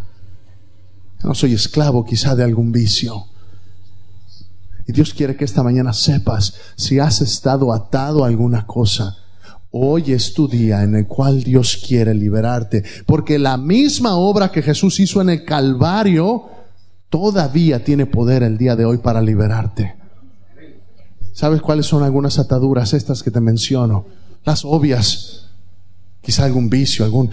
[1.23, 3.27] Ya no soy esclavo quizá de algún vicio.
[4.89, 9.19] Y Dios quiere que esta mañana sepas si has estado atado a alguna cosa.
[9.71, 12.83] Hoy es tu día en el cual Dios quiere liberarte.
[13.05, 16.47] Porque la misma obra que Jesús hizo en el Calvario
[17.11, 19.95] todavía tiene poder el día de hoy para liberarte.
[21.35, 24.07] ¿Sabes cuáles son algunas ataduras estas que te menciono?
[24.47, 25.51] Las obvias.
[26.23, 27.31] Quizá algún vicio, algún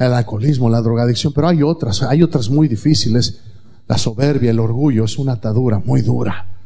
[0.00, 3.38] alcoholismo, la drogadicción, pero hay otras, hay otras muy difíciles.
[3.86, 6.57] La soberbia, el orgullo es una atadura muy dura.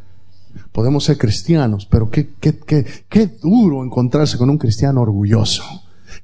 [0.72, 5.62] Podemos ser cristianos, pero qué, qué, qué, qué duro encontrarse con un cristiano orgulloso.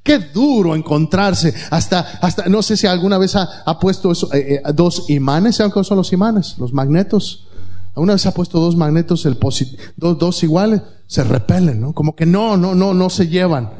[0.03, 5.11] Qué duro encontrarse hasta, hasta, no sé si alguna vez ha, puesto eh, eh, dos
[5.11, 6.57] imanes, ¿saben qué son los imanes?
[6.59, 7.47] Los magnetos.
[7.95, 9.39] Una vez ha puesto dos magnetos, el
[9.97, 11.93] dos, dos iguales, se repelen, ¿no?
[11.93, 13.71] Como que no, no, no, no se llevan.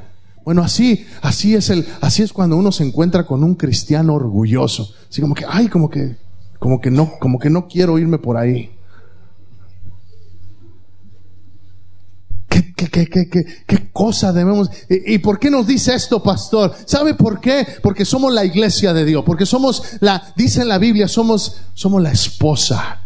[0.45, 4.93] Bueno, así, así es el, así es cuando uno se encuentra con un cristiano orgulloso.
[5.09, 6.17] Así como que, ay, como que,
[6.59, 8.71] como que no, como que no quiero irme por ahí.
[12.79, 14.71] ¿Qué, qué, qué, qué, qué, cosa debemos?
[14.89, 16.73] ¿Y, ¿Y, por qué nos dice esto, pastor?
[16.85, 17.67] ¿Sabe por qué?
[17.83, 19.25] Porque somos la iglesia de Dios.
[19.27, 23.01] Porque somos la, dice en la Biblia, somos, somos la esposa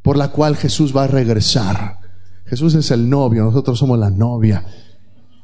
[0.00, 1.98] por la cual Jesús va a regresar.
[2.46, 4.64] Jesús es el novio, nosotros somos la novia.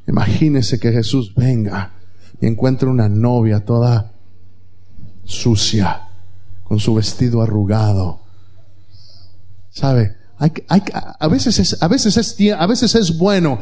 [0.09, 1.93] Imagínese que Jesús venga
[2.41, 4.13] y encuentre una novia toda
[5.25, 6.09] sucia,
[6.63, 8.21] con su vestido arrugado.
[9.69, 10.17] ¿Sabe?
[10.39, 13.59] Hay, hay, a, veces es, a, veces es, a veces es bueno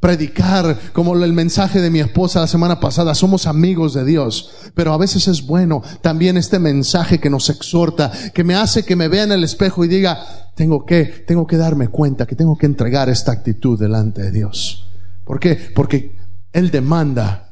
[0.00, 4.92] predicar como el mensaje de mi esposa la semana pasada, somos amigos de Dios, pero
[4.92, 9.08] a veces es bueno también este mensaje que nos exhorta, que me hace que me
[9.08, 12.66] vea en el espejo y diga, tengo que, tengo que darme cuenta que tengo que
[12.66, 14.88] entregar esta actitud delante de Dios.
[15.24, 15.58] ¿Por qué?
[15.74, 16.14] Porque
[16.52, 17.50] Él demanda,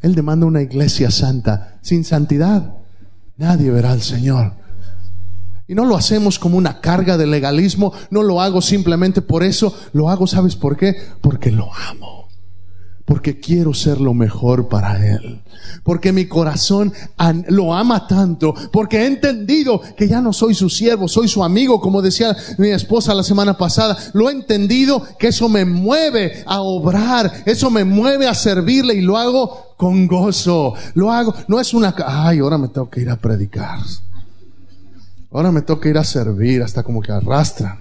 [0.00, 1.78] Él demanda una iglesia santa.
[1.82, 2.74] Sin santidad,
[3.36, 4.54] nadie verá al Señor.
[5.68, 9.74] Y no lo hacemos como una carga de legalismo, no lo hago simplemente por eso,
[9.92, 10.96] lo hago, ¿sabes por qué?
[11.20, 12.26] Porque lo amo.
[13.04, 15.42] Porque quiero ser lo mejor para Él.
[15.82, 16.92] Porque mi corazón
[17.48, 18.54] lo ama tanto.
[18.70, 22.68] Porque he entendido que ya no soy su siervo, soy su amigo, como decía mi
[22.68, 23.96] esposa la semana pasada.
[24.12, 29.00] Lo he entendido que eso me mueve a obrar, eso me mueve a servirle y
[29.00, 30.74] lo hago con gozo.
[30.94, 33.78] Lo hago, no es una, ay, ahora me tengo que ir a predicar.
[35.30, 37.78] Ahora me toca ir a servir, hasta como que arrastran.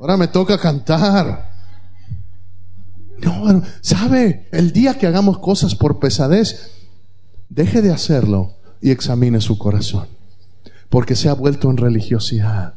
[0.00, 1.50] Ahora me toca cantar.
[3.18, 4.48] No, ¿sabe?
[4.52, 6.70] El día que hagamos cosas por pesadez,
[7.48, 10.08] deje de hacerlo y examine su corazón.
[10.88, 12.74] Porque se ha vuelto en religiosidad.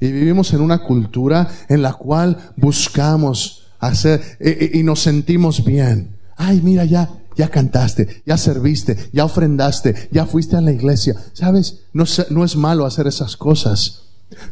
[0.00, 6.16] Y vivimos en una cultura en la cual buscamos hacer y, y nos sentimos bien.
[6.36, 11.14] Ay, mira ya, ya cantaste, ya serviste, ya ofrendaste, ya fuiste a la iglesia.
[11.32, 11.80] ¿Sabes?
[11.92, 12.04] No,
[12.44, 14.02] es malo hacer esas cosas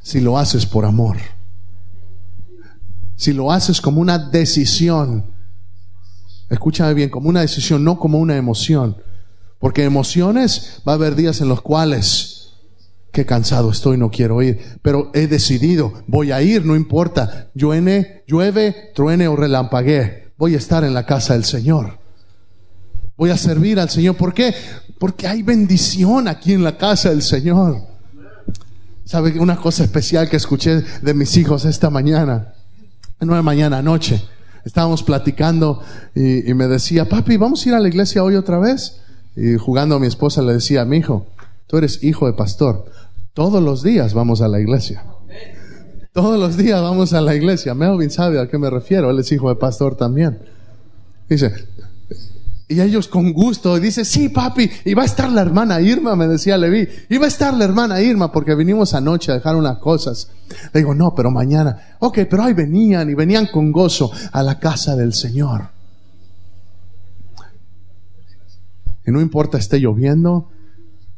[0.03, 1.17] si lo haces por amor.
[3.17, 5.33] Si lo haces como una decisión.
[6.49, 8.97] Escúchame bien, como una decisión, no como una emoción.
[9.59, 12.55] Porque emociones va a haber días en los cuales,
[13.13, 18.25] qué cansado estoy, no quiero ir, pero he decidido, voy a ir, no importa, llueve,
[18.27, 22.00] llueve, truene o relampaguee, voy a estar en la casa del Señor.
[23.21, 24.17] Voy a servir al Señor.
[24.17, 24.55] ¿Por qué?
[24.99, 27.83] Porque hay bendición aquí en la casa del Señor.
[29.05, 32.55] ¿Sabe una cosa especial que escuché de mis hijos esta mañana?
[33.21, 34.25] No de mañana, anoche.
[34.65, 35.83] Estábamos platicando
[36.15, 39.03] y, me decía, papi, ¿vamos a ir a la iglesia hoy otra vez?
[39.37, 41.27] Y jugando a mi esposa le decía, mi hijo,
[41.67, 42.87] tú eres hijo de pastor.
[43.35, 45.05] Todos los días vamos a la iglesia.
[46.15, 47.75] Todos los días vamos a la iglesia.
[47.75, 49.11] Melvin sabe a qué me refiero.
[49.11, 50.39] Él es hijo de pastor también.
[51.31, 51.53] Dice,
[52.71, 56.29] y ellos con gusto, dice, sí, papi, y va a estar la hermana Irma, me
[56.29, 60.31] decía Levi, iba a estar la hermana Irma porque vinimos anoche a dejar unas cosas.
[60.73, 64.61] Le digo, no, pero mañana, ok, pero ahí venían y venían con gozo a la
[64.61, 65.71] casa del Señor.
[69.05, 70.49] Y no importa esté lloviendo,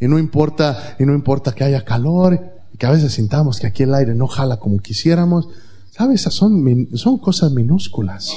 [0.01, 2.41] y no importa, y no importa que haya calor,
[2.73, 5.51] y que a veces sintamos que aquí el aire no jala como quisiéramos.
[5.91, 6.23] ¿Sabes?
[6.23, 8.33] Son, son cosas minúsculas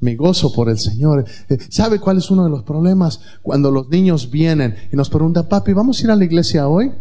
[0.00, 1.24] mi gozo por el Señor.
[1.48, 3.20] Eh, ¿Sabe cuál es uno de los problemas?
[3.42, 6.92] Cuando los niños vienen y nos preguntan, papi, ¿vamos a ir a la iglesia hoy?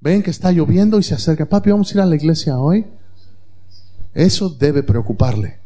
[0.00, 2.86] Ven que está lloviendo y se acerca, papi, ¿vamos a ir a la iglesia hoy?
[4.14, 5.58] Eso debe preocuparle.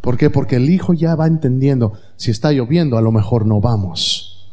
[0.00, 0.30] ¿Por qué?
[0.30, 4.50] Porque el hijo ya va entendiendo, si está lloviendo, a lo mejor no vamos.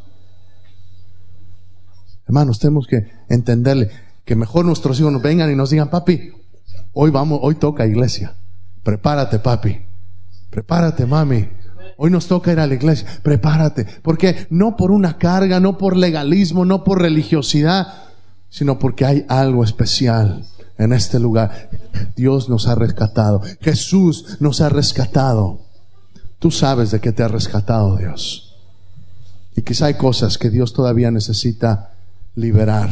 [2.26, 3.92] Hermanos, tenemos que entenderle
[4.26, 6.32] que mejor nuestros hijos nos vengan y nos digan, papi,
[6.94, 8.36] hoy vamos, hoy toca iglesia.
[8.84, 9.80] Prepárate, papi.
[10.54, 11.50] Prepárate, mami.
[11.98, 13.08] Hoy nos toca ir a la iglesia.
[13.24, 13.88] Prepárate.
[14.04, 17.88] Porque no por una carga, no por legalismo, no por religiosidad,
[18.50, 20.46] sino porque hay algo especial
[20.78, 21.72] en este lugar.
[22.16, 23.42] Dios nos ha rescatado.
[23.62, 25.62] Jesús nos ha rescatado.
[26.38, 28.56] Tú sabes de qué te ha rescatado Dios.
[29.56, 31.96] Y quizá hay cosas que Dios todavía necesita
[32.36, 32.92] liberar.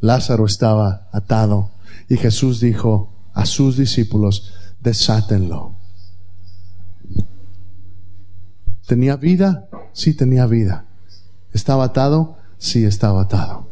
[0.00, 1.72] Lázaro estaba atado
[2.08, 5.76] y Jesús dijo a sus discípulos, desátenlo.
[8.86, 9.68] ¿Tenía vida?
[9.92, 10.84] Sí, tenía vida.
[11.52, 12.36] ¿Estaba atado?
[12.58, 13.68] Sí, estaba atado.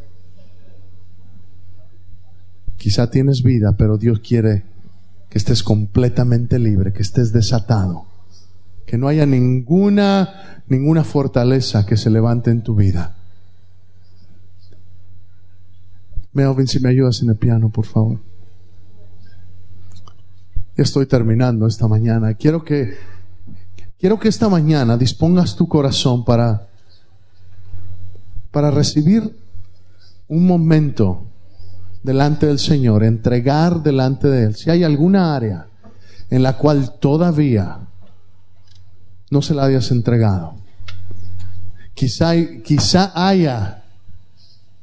[2.77, 4.65] Quizá tienes vida, pero Dios quiere
[5.29, 8.07] que estés completamente libre, que estés desatado,
[8.87, 13.17] que no haya ninguna ninguna fortaleza que se levante en tu vida.
[16.33, 18.30] Melvin, si me ayudas en el piano, por favor
[20.83, 22.35] estoy terminando esta mañana.
[22.35, 22.97] Quiero que,
[23.99, 26.69] quiero que esta mañana dispongas tu corazón para,
[28.51, 29.37] para recibir
[30.29, 31.27] un momento
[32.03, 34.57] delante del Señor, entregar delante de Él.
[34.57, 35.67] Si hay alguna área
[36.31, 37.79] en la cual todavía
[39.31, 40.55] no se la hayas entregado,
[41.95, 42.33] quizá,
[42.65, 43.85] quizá haya,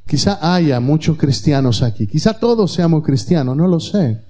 [0.06, 4.27] quizá haya muchos cristianos aquí, quizá todos seamos cristianos, no lo sé.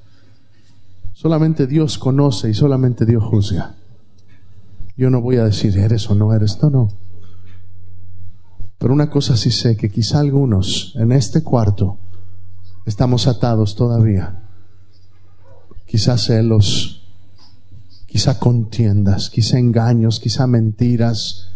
[1.21, 3.75] Solamente Dios conoce y solamente Dios juzga.
[4.97, 6.93] Yo no voy a decir eres o no eres, no, no.
[8.79, 11.99] Pero una cosa sí sé, que quizá algunos en este cuarto
[12.87, 14.45] estamos atados todavía.
[15.87, 17.03] Quizá celos,
[18.07, 21.51] quizá contiendas, quizá engaños, quizá mentiras,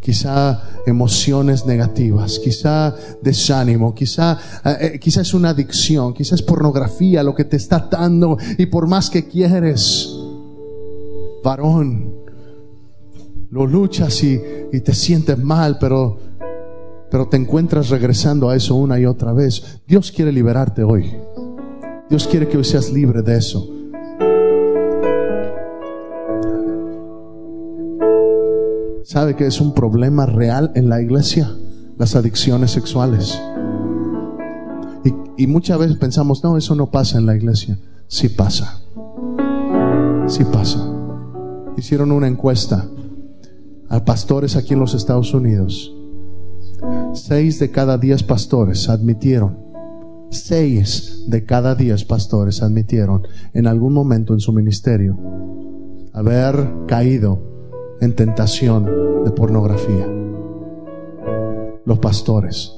[0.00, 7.22] quizá emociones negativas, quizá desánimo, quizá, eh, eh, quizá es una adicción, quizá es pornografía
[7.22, 10.08] lo que te está atando y por más que quieres,
[11.42, 12.14] varón,
[13.50, 14.40] lo luchas y,
[14.72, 16.18] y te sientes mal, pero,
[17.10, 19.80] pero te encuentras regresando a eso una y otra vez.
[19.86, 21.16] Dios quiere liberarte hoy.
[22.08, 23.77] Dios quiere que hoy seas libre de eso.
[29.18, 31.50] ¿Sabe que es un problema real en la iglesia?
[31.98, 33.42] Las adicciones sexuales.
[35.36, 37.80] Y, muchas veces pensamos, no, eso no pasa en la iglesia.
[38.06, 38.80] Sí pasa.
[40.28, 40.88] Sí pasa.
[41.76, 42.88] Hicieron una encuesta
[43.88, 45.92] a pastores aquí en los Estados Unidos.
[47.12, 49.58] Seis de cada diez pastores admitieron,
[50.30, 55.18] seis de cada diez pastores admitieron en algún momento en su ministerio
[56.12, 57.47] haber caído
[58.00, 60.06] en tentación de pornografía.
[61.84, 62.74] Los pastores.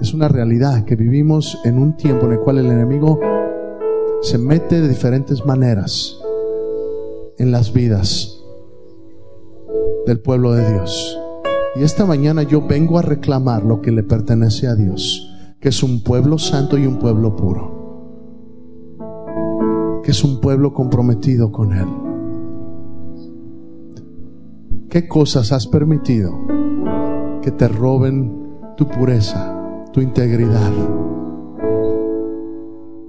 [0.00, 3.20] Es una realidad que vivimos en un tiempo en el cual el enemigo
[4.22, 6.18] se mete de diferentes maneras
[7.38, 8.40] en las vidas
[10.06, 11.18] del pueblo de Dios.
[11.76, 15.28] Y esta mañana yo vengo a reclamar lo que le pertenece a Dios,
[15.60, 17.75] que es un pueblo santo y un pueblo puro
[20.06, 21.88] que es un pueblo comprometido con Él.
[24.88, 26.32] ¿Qué cosas has permitido
[27.42, 28.32] que te roben
[28.76, 30.70] tu pureza, tu integridad?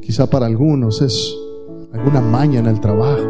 [0.01, 1.35] Quizá para algunos es
[1.93, 3.29] alguna maña en el trabajo.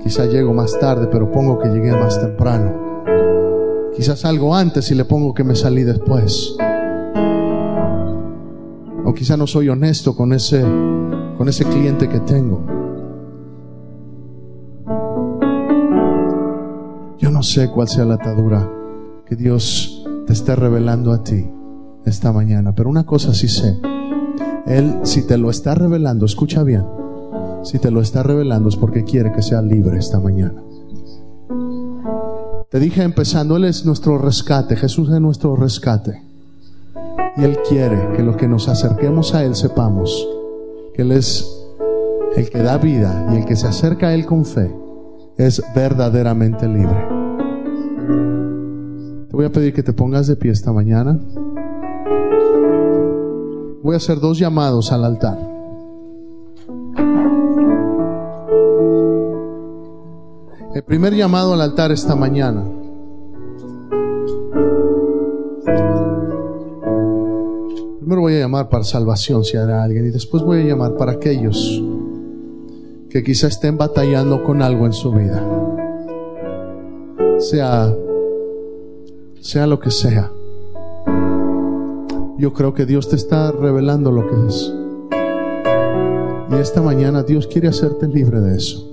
[0.00, 2.72] quizá llego más tarde, pero pongo que llegué más temprano.
[3.96, 6.56] Quizás algo antes y le pongo que me salí después.
[9.04, 10.64] O quizá no soy honesto con ese,
[11.42, 12.64] con ese cliente que tengo.
[17.18, 18.70] Yo no sé cuál sea la atadura
[19.26, 21.50] que Dios te esté revelando a ti
[22.04, 23.76] esta mañana, pero una cosa sí sé.
[24.66, 26.86] Él, si te lo está revelando, escucha bien,
[27.64, 30.62] si te lo está revelando es porque quiere que sea libre esta mañana.
[32.70, 36.22] Te dije empezando, Él es nuestro rescate, Jesús es nuestro rescate.
[37.36, 40.24] Y Él quiere que los que nos acerquemos a Él sepamos
[40.94, 41.46] que Él es
[42.36, 44.74] el que da vida y el que se acerca a Él con fe
[45.36, 47.08] es verdaderamente libre.
[49.28, 51.18] Te voy a pedir que te pongas de pie esta mañana.
[53.82, 55.38] Voy a hacer dos llamados al altar.
[60.74, 62.81] El primer llamado al altar esta mañana.
[68.02, 71.12] Primero voy a llamar para salvación si hay alguien y después voy a llamar para
[71.12, 71.80] aquellos
[73.08, 75.40] que quizá estén batallando con algo en su vida.
[77.38, 77.94] Sea
[79.40, 80.32] sea lo que sea.
[82.38, 84.74] Yo creo que Dios te está revelando lo que es.
[86.50, 88.84] Y esta mañana Dios quiere hacerte libre de eso.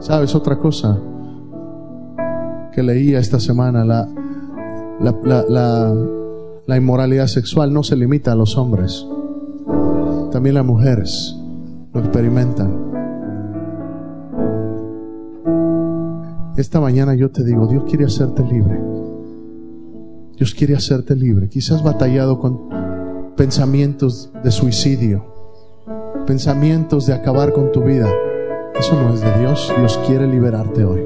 [0.00, 0.98] ¿Sabes otra cosa?
[2.74, 4.08] Que leía esta semana, la,
[4.98, 6.21] la, la,
[6.68, 9.06] inmoralidad sexual no se limita a los hombres.
[10.30, 11.36] También las mujeres
[11.92, 12.92] lo experimentan.
[16.56, 18.80] Esta mañana yo te digo, Dios quiere hacerte libre.
[20.36, 21.48] Dios quiere hacerte libre.
[21.48, 22.68] Quizás batallado con
[23.36, 25.24] pensamientos de suicidio,
[26.26, 28.08] pensamientos de acabar con tu vida.
[28.78, 29.72] Eso no es de Dios.
[29.78, 31.02] Dios quiere liberarte hoy.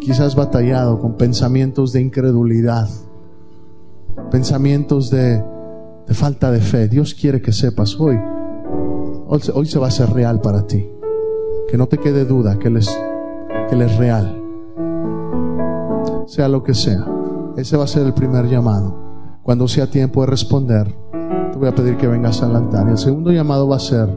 [0.00, 2.88] Quizás batallado con pensamientos de incredulidad,
[4.30, 5.42] pensamientos de,
[6.08, 6.88] falta de fe.
[6.88, 8.18] Dios quiere que sepas hoy,
[9.26, 10.88] hoy se va a hacer real para ti.
[11.68, 12.88] Que no te quede duda que Él es,
[13.68, 14.40] que es real.
[16.26, 17.06] Sea lo que sea.
[17.56, 19.38] Ese va a ser el primer llamado.
[19.42, 20.94] Cuando sea tiempo de responder,
[21.52, 22.88] te voy a pedir que vengas al altar.
[22.88, 24.08] El segundo llamado va a ser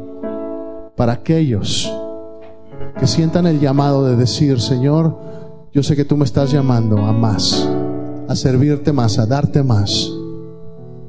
[0.95, 1.93] para aquellos
[2.98, 5.18] que sientan el llamado de decir, Señor,
[5.72, 7.70] yo sé que tú me estás llamando a más,
[8.28, 10.11] a servirte más, a darte más.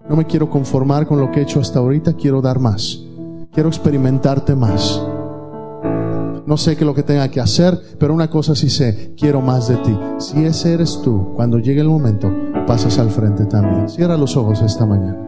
[0.08, 3.02] No me quiero conformar con lo que he hecho hasta ahorita, quiero dar más.
[3.52, 5.02] Quiero experimentarte más.
[6.46, 9.42] No sé qué es lo que tenga que hacer, pero una cosa sí sé, quiero
[9.42, 9.94] más de ti.
[10.18, 12.32] Si ese eres tú, cuando llegue el momento,
[12.66, 13.88] pasas al frente también.
[13.88, 15.18] Cierra los ojos esta mañana.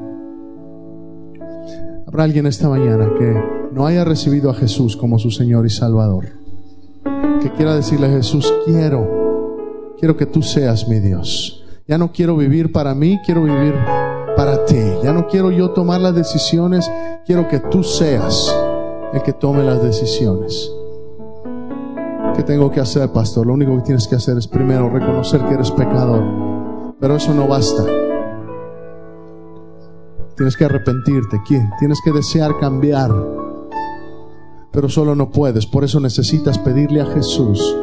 [2.07, 3.39] Habrá alguien esta mañana que
[3.73, 6.29] no haya recibido a Jesús como su Señor y Salvador.
[7.43, 11.60] Que quiera decirle a Jesús, quiero, quiero que tú seas mi Dios.
[11.91, 13.75] Ya no quiero vivir para mí, quiero vivir
[14.37, 14.81] para ti.
[15.03, 16.89] Ya no quiero yo tomar las decisiones,
[17.27, 18.57] quiero que tú seas
[19.13, 20.71] el que tome las decisiones.
[22.37, 23.49] ¿Qué tengo que hacer, pastor?
[23.49, 26.23] Lo único que tienes que hacer es primero reconocer que eres pecador.
[27.01, 27.85] Pero eso no basta.
[30.37, 31.41] Tienes que arrepentirte,
[31.81, 33.11] tienes que desear cambiar,
[34.71, 35.67] pero solo no puedes.
[35.67, 37.77] Por eso necesitas pedirle a Jesús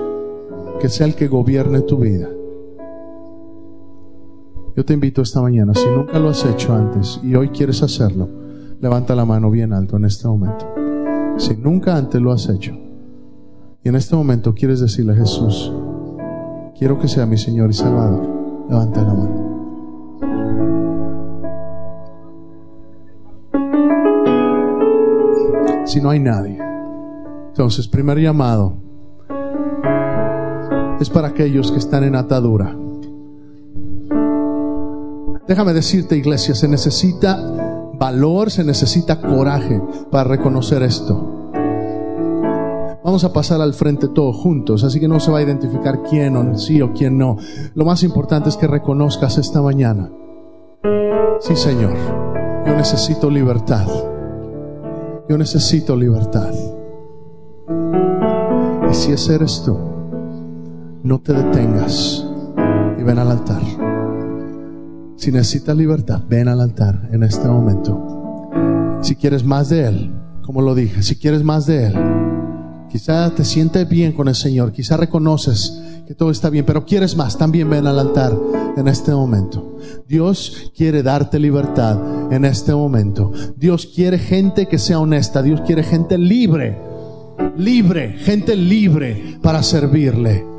[0.79, 2.29] que sea el que gobierne tu vida.
[4.77, 8.29] Yo te invito esta mañana, si nunca lo has hecho antes y hoy quieres hacerlo,
[8.79, 10.67] levanta la mano bien alto en este momento.
[11.37, 12.77] Si nunca antes lo has hecho
[13.83, 15.73] y en este momento quieres decirle a Jesús,
[16.77, 18.21] quiero que sea mi Señor y Salvador,
[18.69, 19.47] levanta la mano.
[25.87, 26.59] si no hay nadie.
[27.47, 28.73] Entonces, primer llamado
[30.99, 32.75] es para aquellos que están en atadura.
[35.47, 37.39] Déjame decirte, iglesia, se necesita
[37.93, 39.81] valor, se necesita coraje
[40.11, 41.51] para reconocer esto.
[43.03, 46.35] Vamos a pasar al frente todos juntos, así que no se va a identificar quién
[46.35, 47.37] o sí o quién no.
[47.73, 50.11] Lo más importante es que reconozcas esta mañana.
[51.39, 51.93] Sí, Señor,
[52.65, 53.87] yo necesito libertad.
[55.29, 56.51] Yo necesito libertad.
[58.91, 59.77] Y si ese eres tú,
[61.03, 62.25] no te detengas
[62.99, 63.86] y ven al altar.
[65.17, 68.99] Si necesitas libertad, ven al altar en este momento.
[69.01, 70.11] Si quieres más de Él,
[70.41, 71.93] como lo dije, si quieres más de Él,
[72.89, 77.17] Quizá te sientes bien con el Señor, quizá reconoces que todo está bien, pero quieres
[77.17, 78.37] más, también ven al altar
[78.77, 79.77] en este momento.
[80.07, 81.99] Dios quiere darte libertad
[82.31, 83.33] en este momento.
[83.57, 86.77] Dios quiere gente que sea honesta, Dios quiere gente libre,
[87.57, 90.56] libre, gente libre para servirle.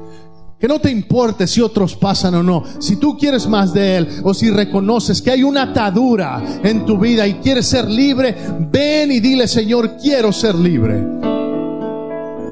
[0.58, 2.64] Que no te importe si otros pasan o no.
[2.80, 6.98] Si tú quieres más de Él o si reconoces que hay una atadura en tu
[6.98, 8.34] vida y quieres ser libre,
[8.70, 11.06] ven y dile, Señor, quiero ser libre.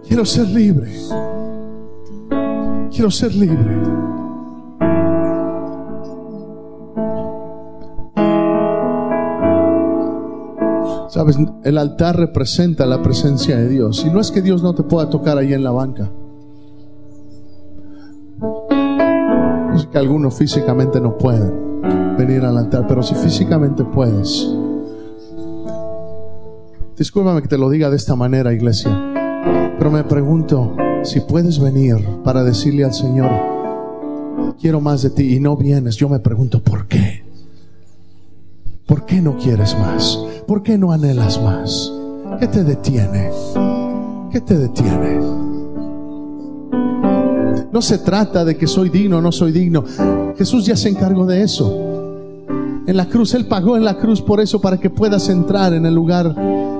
[0.06, 0.92] Quiero ser libre.
[2.92, 3.74] Quiero ser libre.
[11.08, 14.04] Sabes, el altar representa la presencia de Dios.
[14.06, 16.08] Y no es que Dios no te pueda tocar ahí en la banca.
[19.96, 21.80] Que algunos físicamente no pueden
[22.18, 24.46] venir al altar, pero si físicamente puedes.
[26.98, 28.90] Discúlpame que te lo diga de esta manera, iglesia,
[29.78, 33.30] pero me pregunto si puedes venir para decirle al Señor,
[34.60, 35.96] quiero más de ti y no vienes.
[35.96, 37.24] Yo me pregunto, ¿por qué?
[38.84, 40.22] ¿Por qué no quieres más?
[40.46, 41.90] ¿Por qué no anhelas más?
[42.38, 43.30] ¿Qué te detiene?
[44.30, 45.45] ¿Qué te detiene?
[47.76, 49.84] No se trata de que soy digno o no soy digno.
[50.38, 52.40] Jesús ya se encargó de eso.
[52.86, 55.84] En la cruz, Él pagó en la cruz por eso, para que puedas entrar en
[55.84, 56.34] el lugar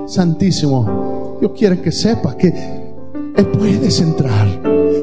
[0.07, 1.37] santísimo.
[1.39, 2.51] Yo quiero que sepas que
[3.53, 4.47] puedes entrar,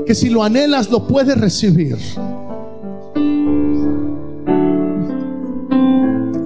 [0.05, 1.97] que si lo anhelas lo puedes recibir.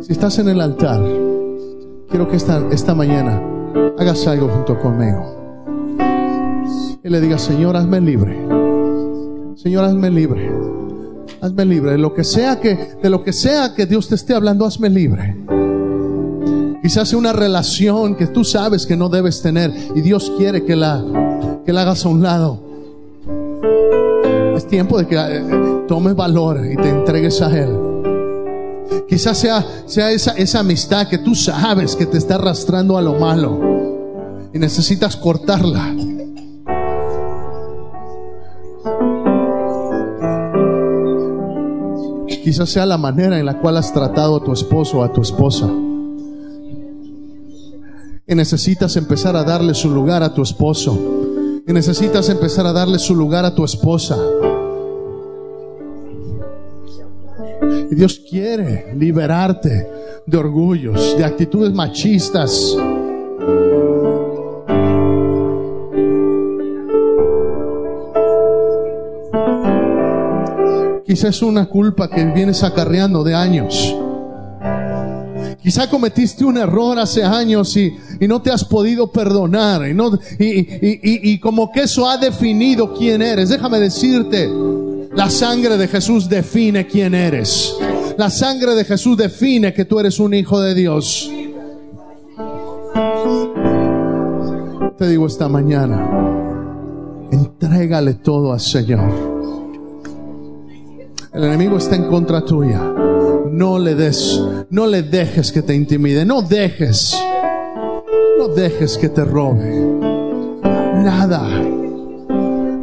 [0.03, 1.03] Si estás en el altar,
[2.11, 3.43] quiero que esta, esta mañana
[3.99, 5.25] hagas algo junto conmigo.
[7.03, 8.58] Y le digas, Señor, hazme libre.
[9.61, 10.53] Señor, hazme libre.
[11.41, 11.91] Hazme libre.
[11.91, 14.89] De lo que sea que, de lo que sea que Dios te esté hablando, hazme
[14.89, 15.37] libre.
[16.81, 20.77] Quizás sea una relación que tú sabes que no debes tener y Dios quiere que
[20.77, 21.05] la,
[21.67, 22.63] que la hagas a un lado.
[24.55, 25.43] Es tiempo de que eh,
[25.89, 27.69] tomes valor y te entregues a Él.
[29.09, 33.15] Quizás sea, sea esa, esa amistad que tú sabes que te está arrastrando a lo
[33.15, 33.59] malo
[34.55, 35.97] y necesitas cortarla.
[42.49, 45.21] Quizás sea la manera en la cual has tratado a tu esposo o a tu
[45.21, 45.71] esposa.
[48.27, 50.99] Y necesitas empezar a darle su lugar a tu esposo.
[51.67, 54.17] Y necesitas empezar a darle su lugar a tu esposa.
[57.91, 59.87] Y Dios quiere liberarte
[60.25, 62.75] de orgullos, de actitudes machistas.
[71.09, 73.97] Quizás es una culpa que vienes acarreando de años.
[75.59, 77.97] Quizá cometiste un error hace años y,
[78.29, 83.23] no te has podido perdonar y, no, y, y como que eso ha definido quién
[83.23, 83.49] eres.
[83.49, 84.51] Déjame decirte,
[85.15, 87.75] la sangre de Jesús define quién eres.
[88.19, 91.31] La sangre de Jesús define que tú eres un hijo de Dios.
[94.99, 96.07] Te digo esta mañana,
[97.31, 99.28] entrégale todo al Señor.
[101.39, 102.81] El enemigo está en contra tuya.
[103.53, 107.17] No le des, no le dejes que te intimide, no dejes,
[108.37, 109.71] no dejes que te robe.
[110.97, 111.47] Nada.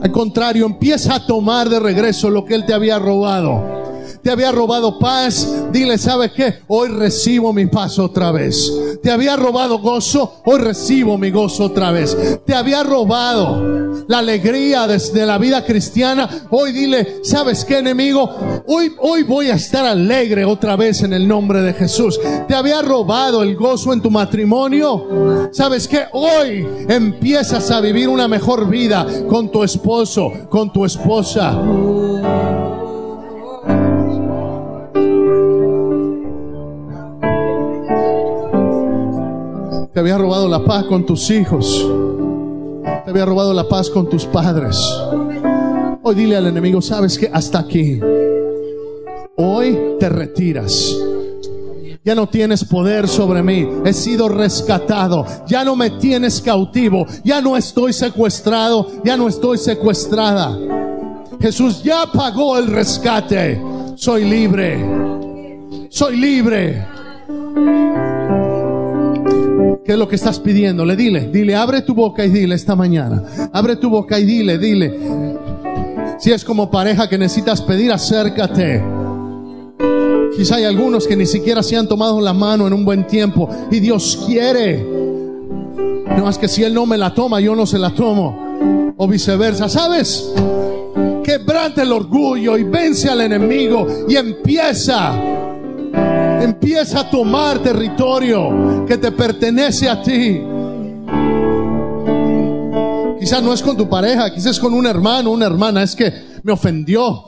[0.02, 3.85] Al contrario, empieza a tomar de regreso lo que él te había robado
[4.26, 6.56] te había robado paz, dile, ¿sabes qué?
[6.66, 8.74] Hoy recibo mi paz otra vez.
[9.04, 12.18] Te había robado gozo, hoy recibo mi gozo otra vez.
[12.44, 18.28] Te había robado la alegría desde la vida cristiana, hoy dile, ¿sabes qué enemigo?
[18.66, 22.20] Hoy, hoy voy a estar alegre otra vez en el nombre de Jesús.
[22.48, 25.50] Te había robado el gozo en tu matrimonio.
[25.52, 26.06] ¿Sabes qué?
[26.14, 31.62] Hoy empiezas a vivir una mejor vida con tu esposo, con tu esposa.
[39.96, 41.88] Te había robado la paz con tus hijos.
[43.06, 44.78] Te había robado la paz con tus padres.
[46.04, 48.02] Hoy dile al enemigo, sabes que hasta aquí.
[49.38, 50.98] Hoy te retiras.
[52.04, 53.70] Ya no tienes poder sobre mí.
[53.86, 55.26] He sido rescatado.
[55.48, 57.06] Ya no me tienes cautivo.
[57.24, 58.92] Ya no estoy secuestrado.
[59.06, 60.60] Ya no estoy secuestrada.
[61.40, 63.62] Jesús ya pagó el rescate.
[63.96, 64.78] Soy libre.
[65.90, 66.86] Soy libre.
[69.86, 70.84] ¿Qué es lo que estás pidiendo?
[70.84, 73.22] Le dile, dile, abre tu boca y dile esta mañana.
[73.54, 74.98] Abre tu boca y dile, dile.
[76.18, 78.84] Si es como pareja que necesitas pedir, acércate.
[80.36, 83.48] Quizá hay algunos que ni siquiera se han tomado la mano en un buen tiempo
[83.70, 84.84] y Dios quiere.
[84.84, 88.94] No más que si Él no me la toma, yo no se la tomo.
[88.98, 90.32] O viceversa, ¿sabes?
[91.24, 95.14] Quebrante el orgullo y vence al enemigo y empieza
[96.46, 100.42] empieza a tomar territorio que te pertenece a ti.
[103.20, 106.14] Quizás no es con tu pareja, quizás es con un hermano, una hermana, es que
[106.44, 107.24] me ofendió,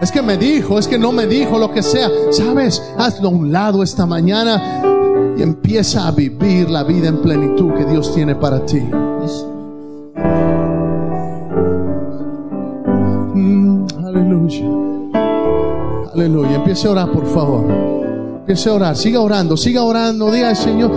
[0.00, 2.10] es que me dijo, es que no me dijo, lo que sea.
[2.30, 4.82] Sabes, hazlo a un lado esta mañana
[5.38, 8.80] y empieza a vivir la vida en plenitud que Dios tiene para ti.
[13.34, 14.66] Mm, aleluya.
[16.12, 16.56] Aleluya.
[16.56, 17.95] Empiece a orar, por favor.
[18.46, 20.92] Empiece a orar, siga orando, siga orando, diga al Señor,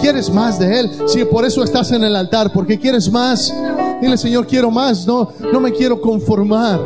[0.00, 0.90] ¿quieres más de Él?
[1.06, 3.54] Si por eso estás en el altar, porque quieres más.
[4.00, 6.80] Dile, Señor, quiero más, no, no me quiero conformar.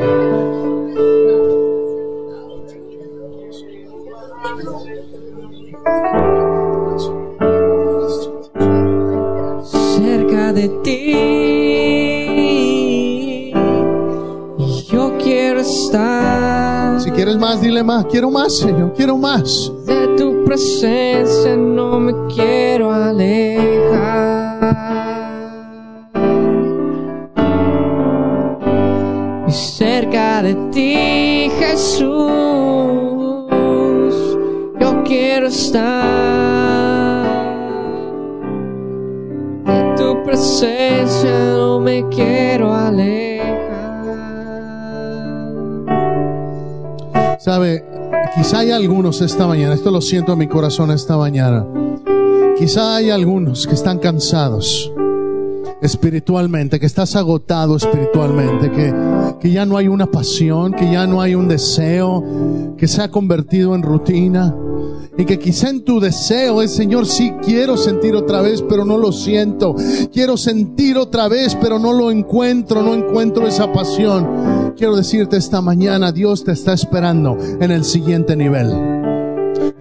[9.97, 11.13] cerca de ti.
[14.91, 16.50] Yo quiero estar.
[17.21, 18.07] Quieres más, dile más.
[18.07, 18.95] Quiero más, Señor.
[18.95, 19.71] Quiero más.
[19.85, 24.57] De tu presencia no me quiero alejar.
[29.47, 32.09] Y cerca de ti, Jesús,
[34.81, 35.85] yo quiero estar.
[39.67, 43.30] De tu presencia no me quiero alejar.
[48.37, 51.67] Quizá hay algunos esta mañana, esto lo siento en mi corazón esta mañana.
[52.57, 54.93] Quizá hay algunos que están cansados
[55.83, 58.95] espiritualmente, que estás agotado espiritualmente, que,
[59.41, 62.23] que ya no hay una pasión, que ya no hay un deseo,
[62.77, 64.55] que se ha convertido en rutina.
[65.21, 68.97] Y que quizá en tu deseo es, Señor, sí quiero sentir otra vez, pero no
[68.97, 69.77] lo siento.
[70.11, 74.73] Quiero sentir otra vez, pero no lo encuentro, no encuentro esa pasión.
[74.79, 79.00] Quiero decirte esta mañana, Dios te está esperando en el siguiente nivel.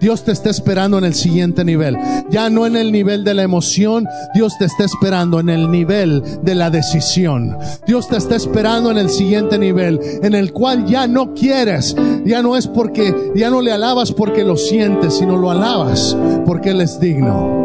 [0.00, 1.96] Dios te está esperando en el siguiente nivel.
[2.30, 6.22] Ya no en el nivel de la emoción, Dios te está esperando en el nivel
[6.42, 7.56] de la decisión.
[7.86, 11.94] Dios te está esperando en el siguiente nivel, en el cual ya no quieres,
[12.24, 16.70] ya no es porque, ya no le alabas porque lo sientes, sino lo alabas porque
[16.70, 17.58] Él es digno.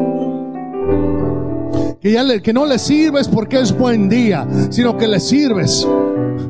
[2.02, 5.88] Que, ya le- que no le sirves porque es buen día, sino que le sirves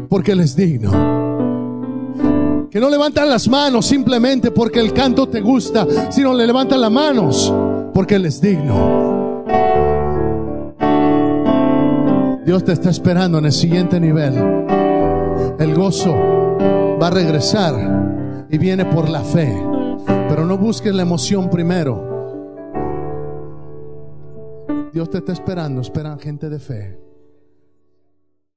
[0.09, 1.24] porque Él es digno.
[2.76, 6.91] Que no levantan las manos simplemente porque el canto te gusta, sino le levantan las
[6.91, 7.53] manos
[7.93, 9.45] porque Él es digno.
[12.45, 14.34] Dios te está esperando en el siguiente nivel.
[15.57, 16.17] El gozo
[17.01, 19.57] va a regresar y viene por la fe.
[20.28, 22.03] Pero no busques la emoción primero.
[24.91, 27.05] Dios te está esperando, esperan gente de fe.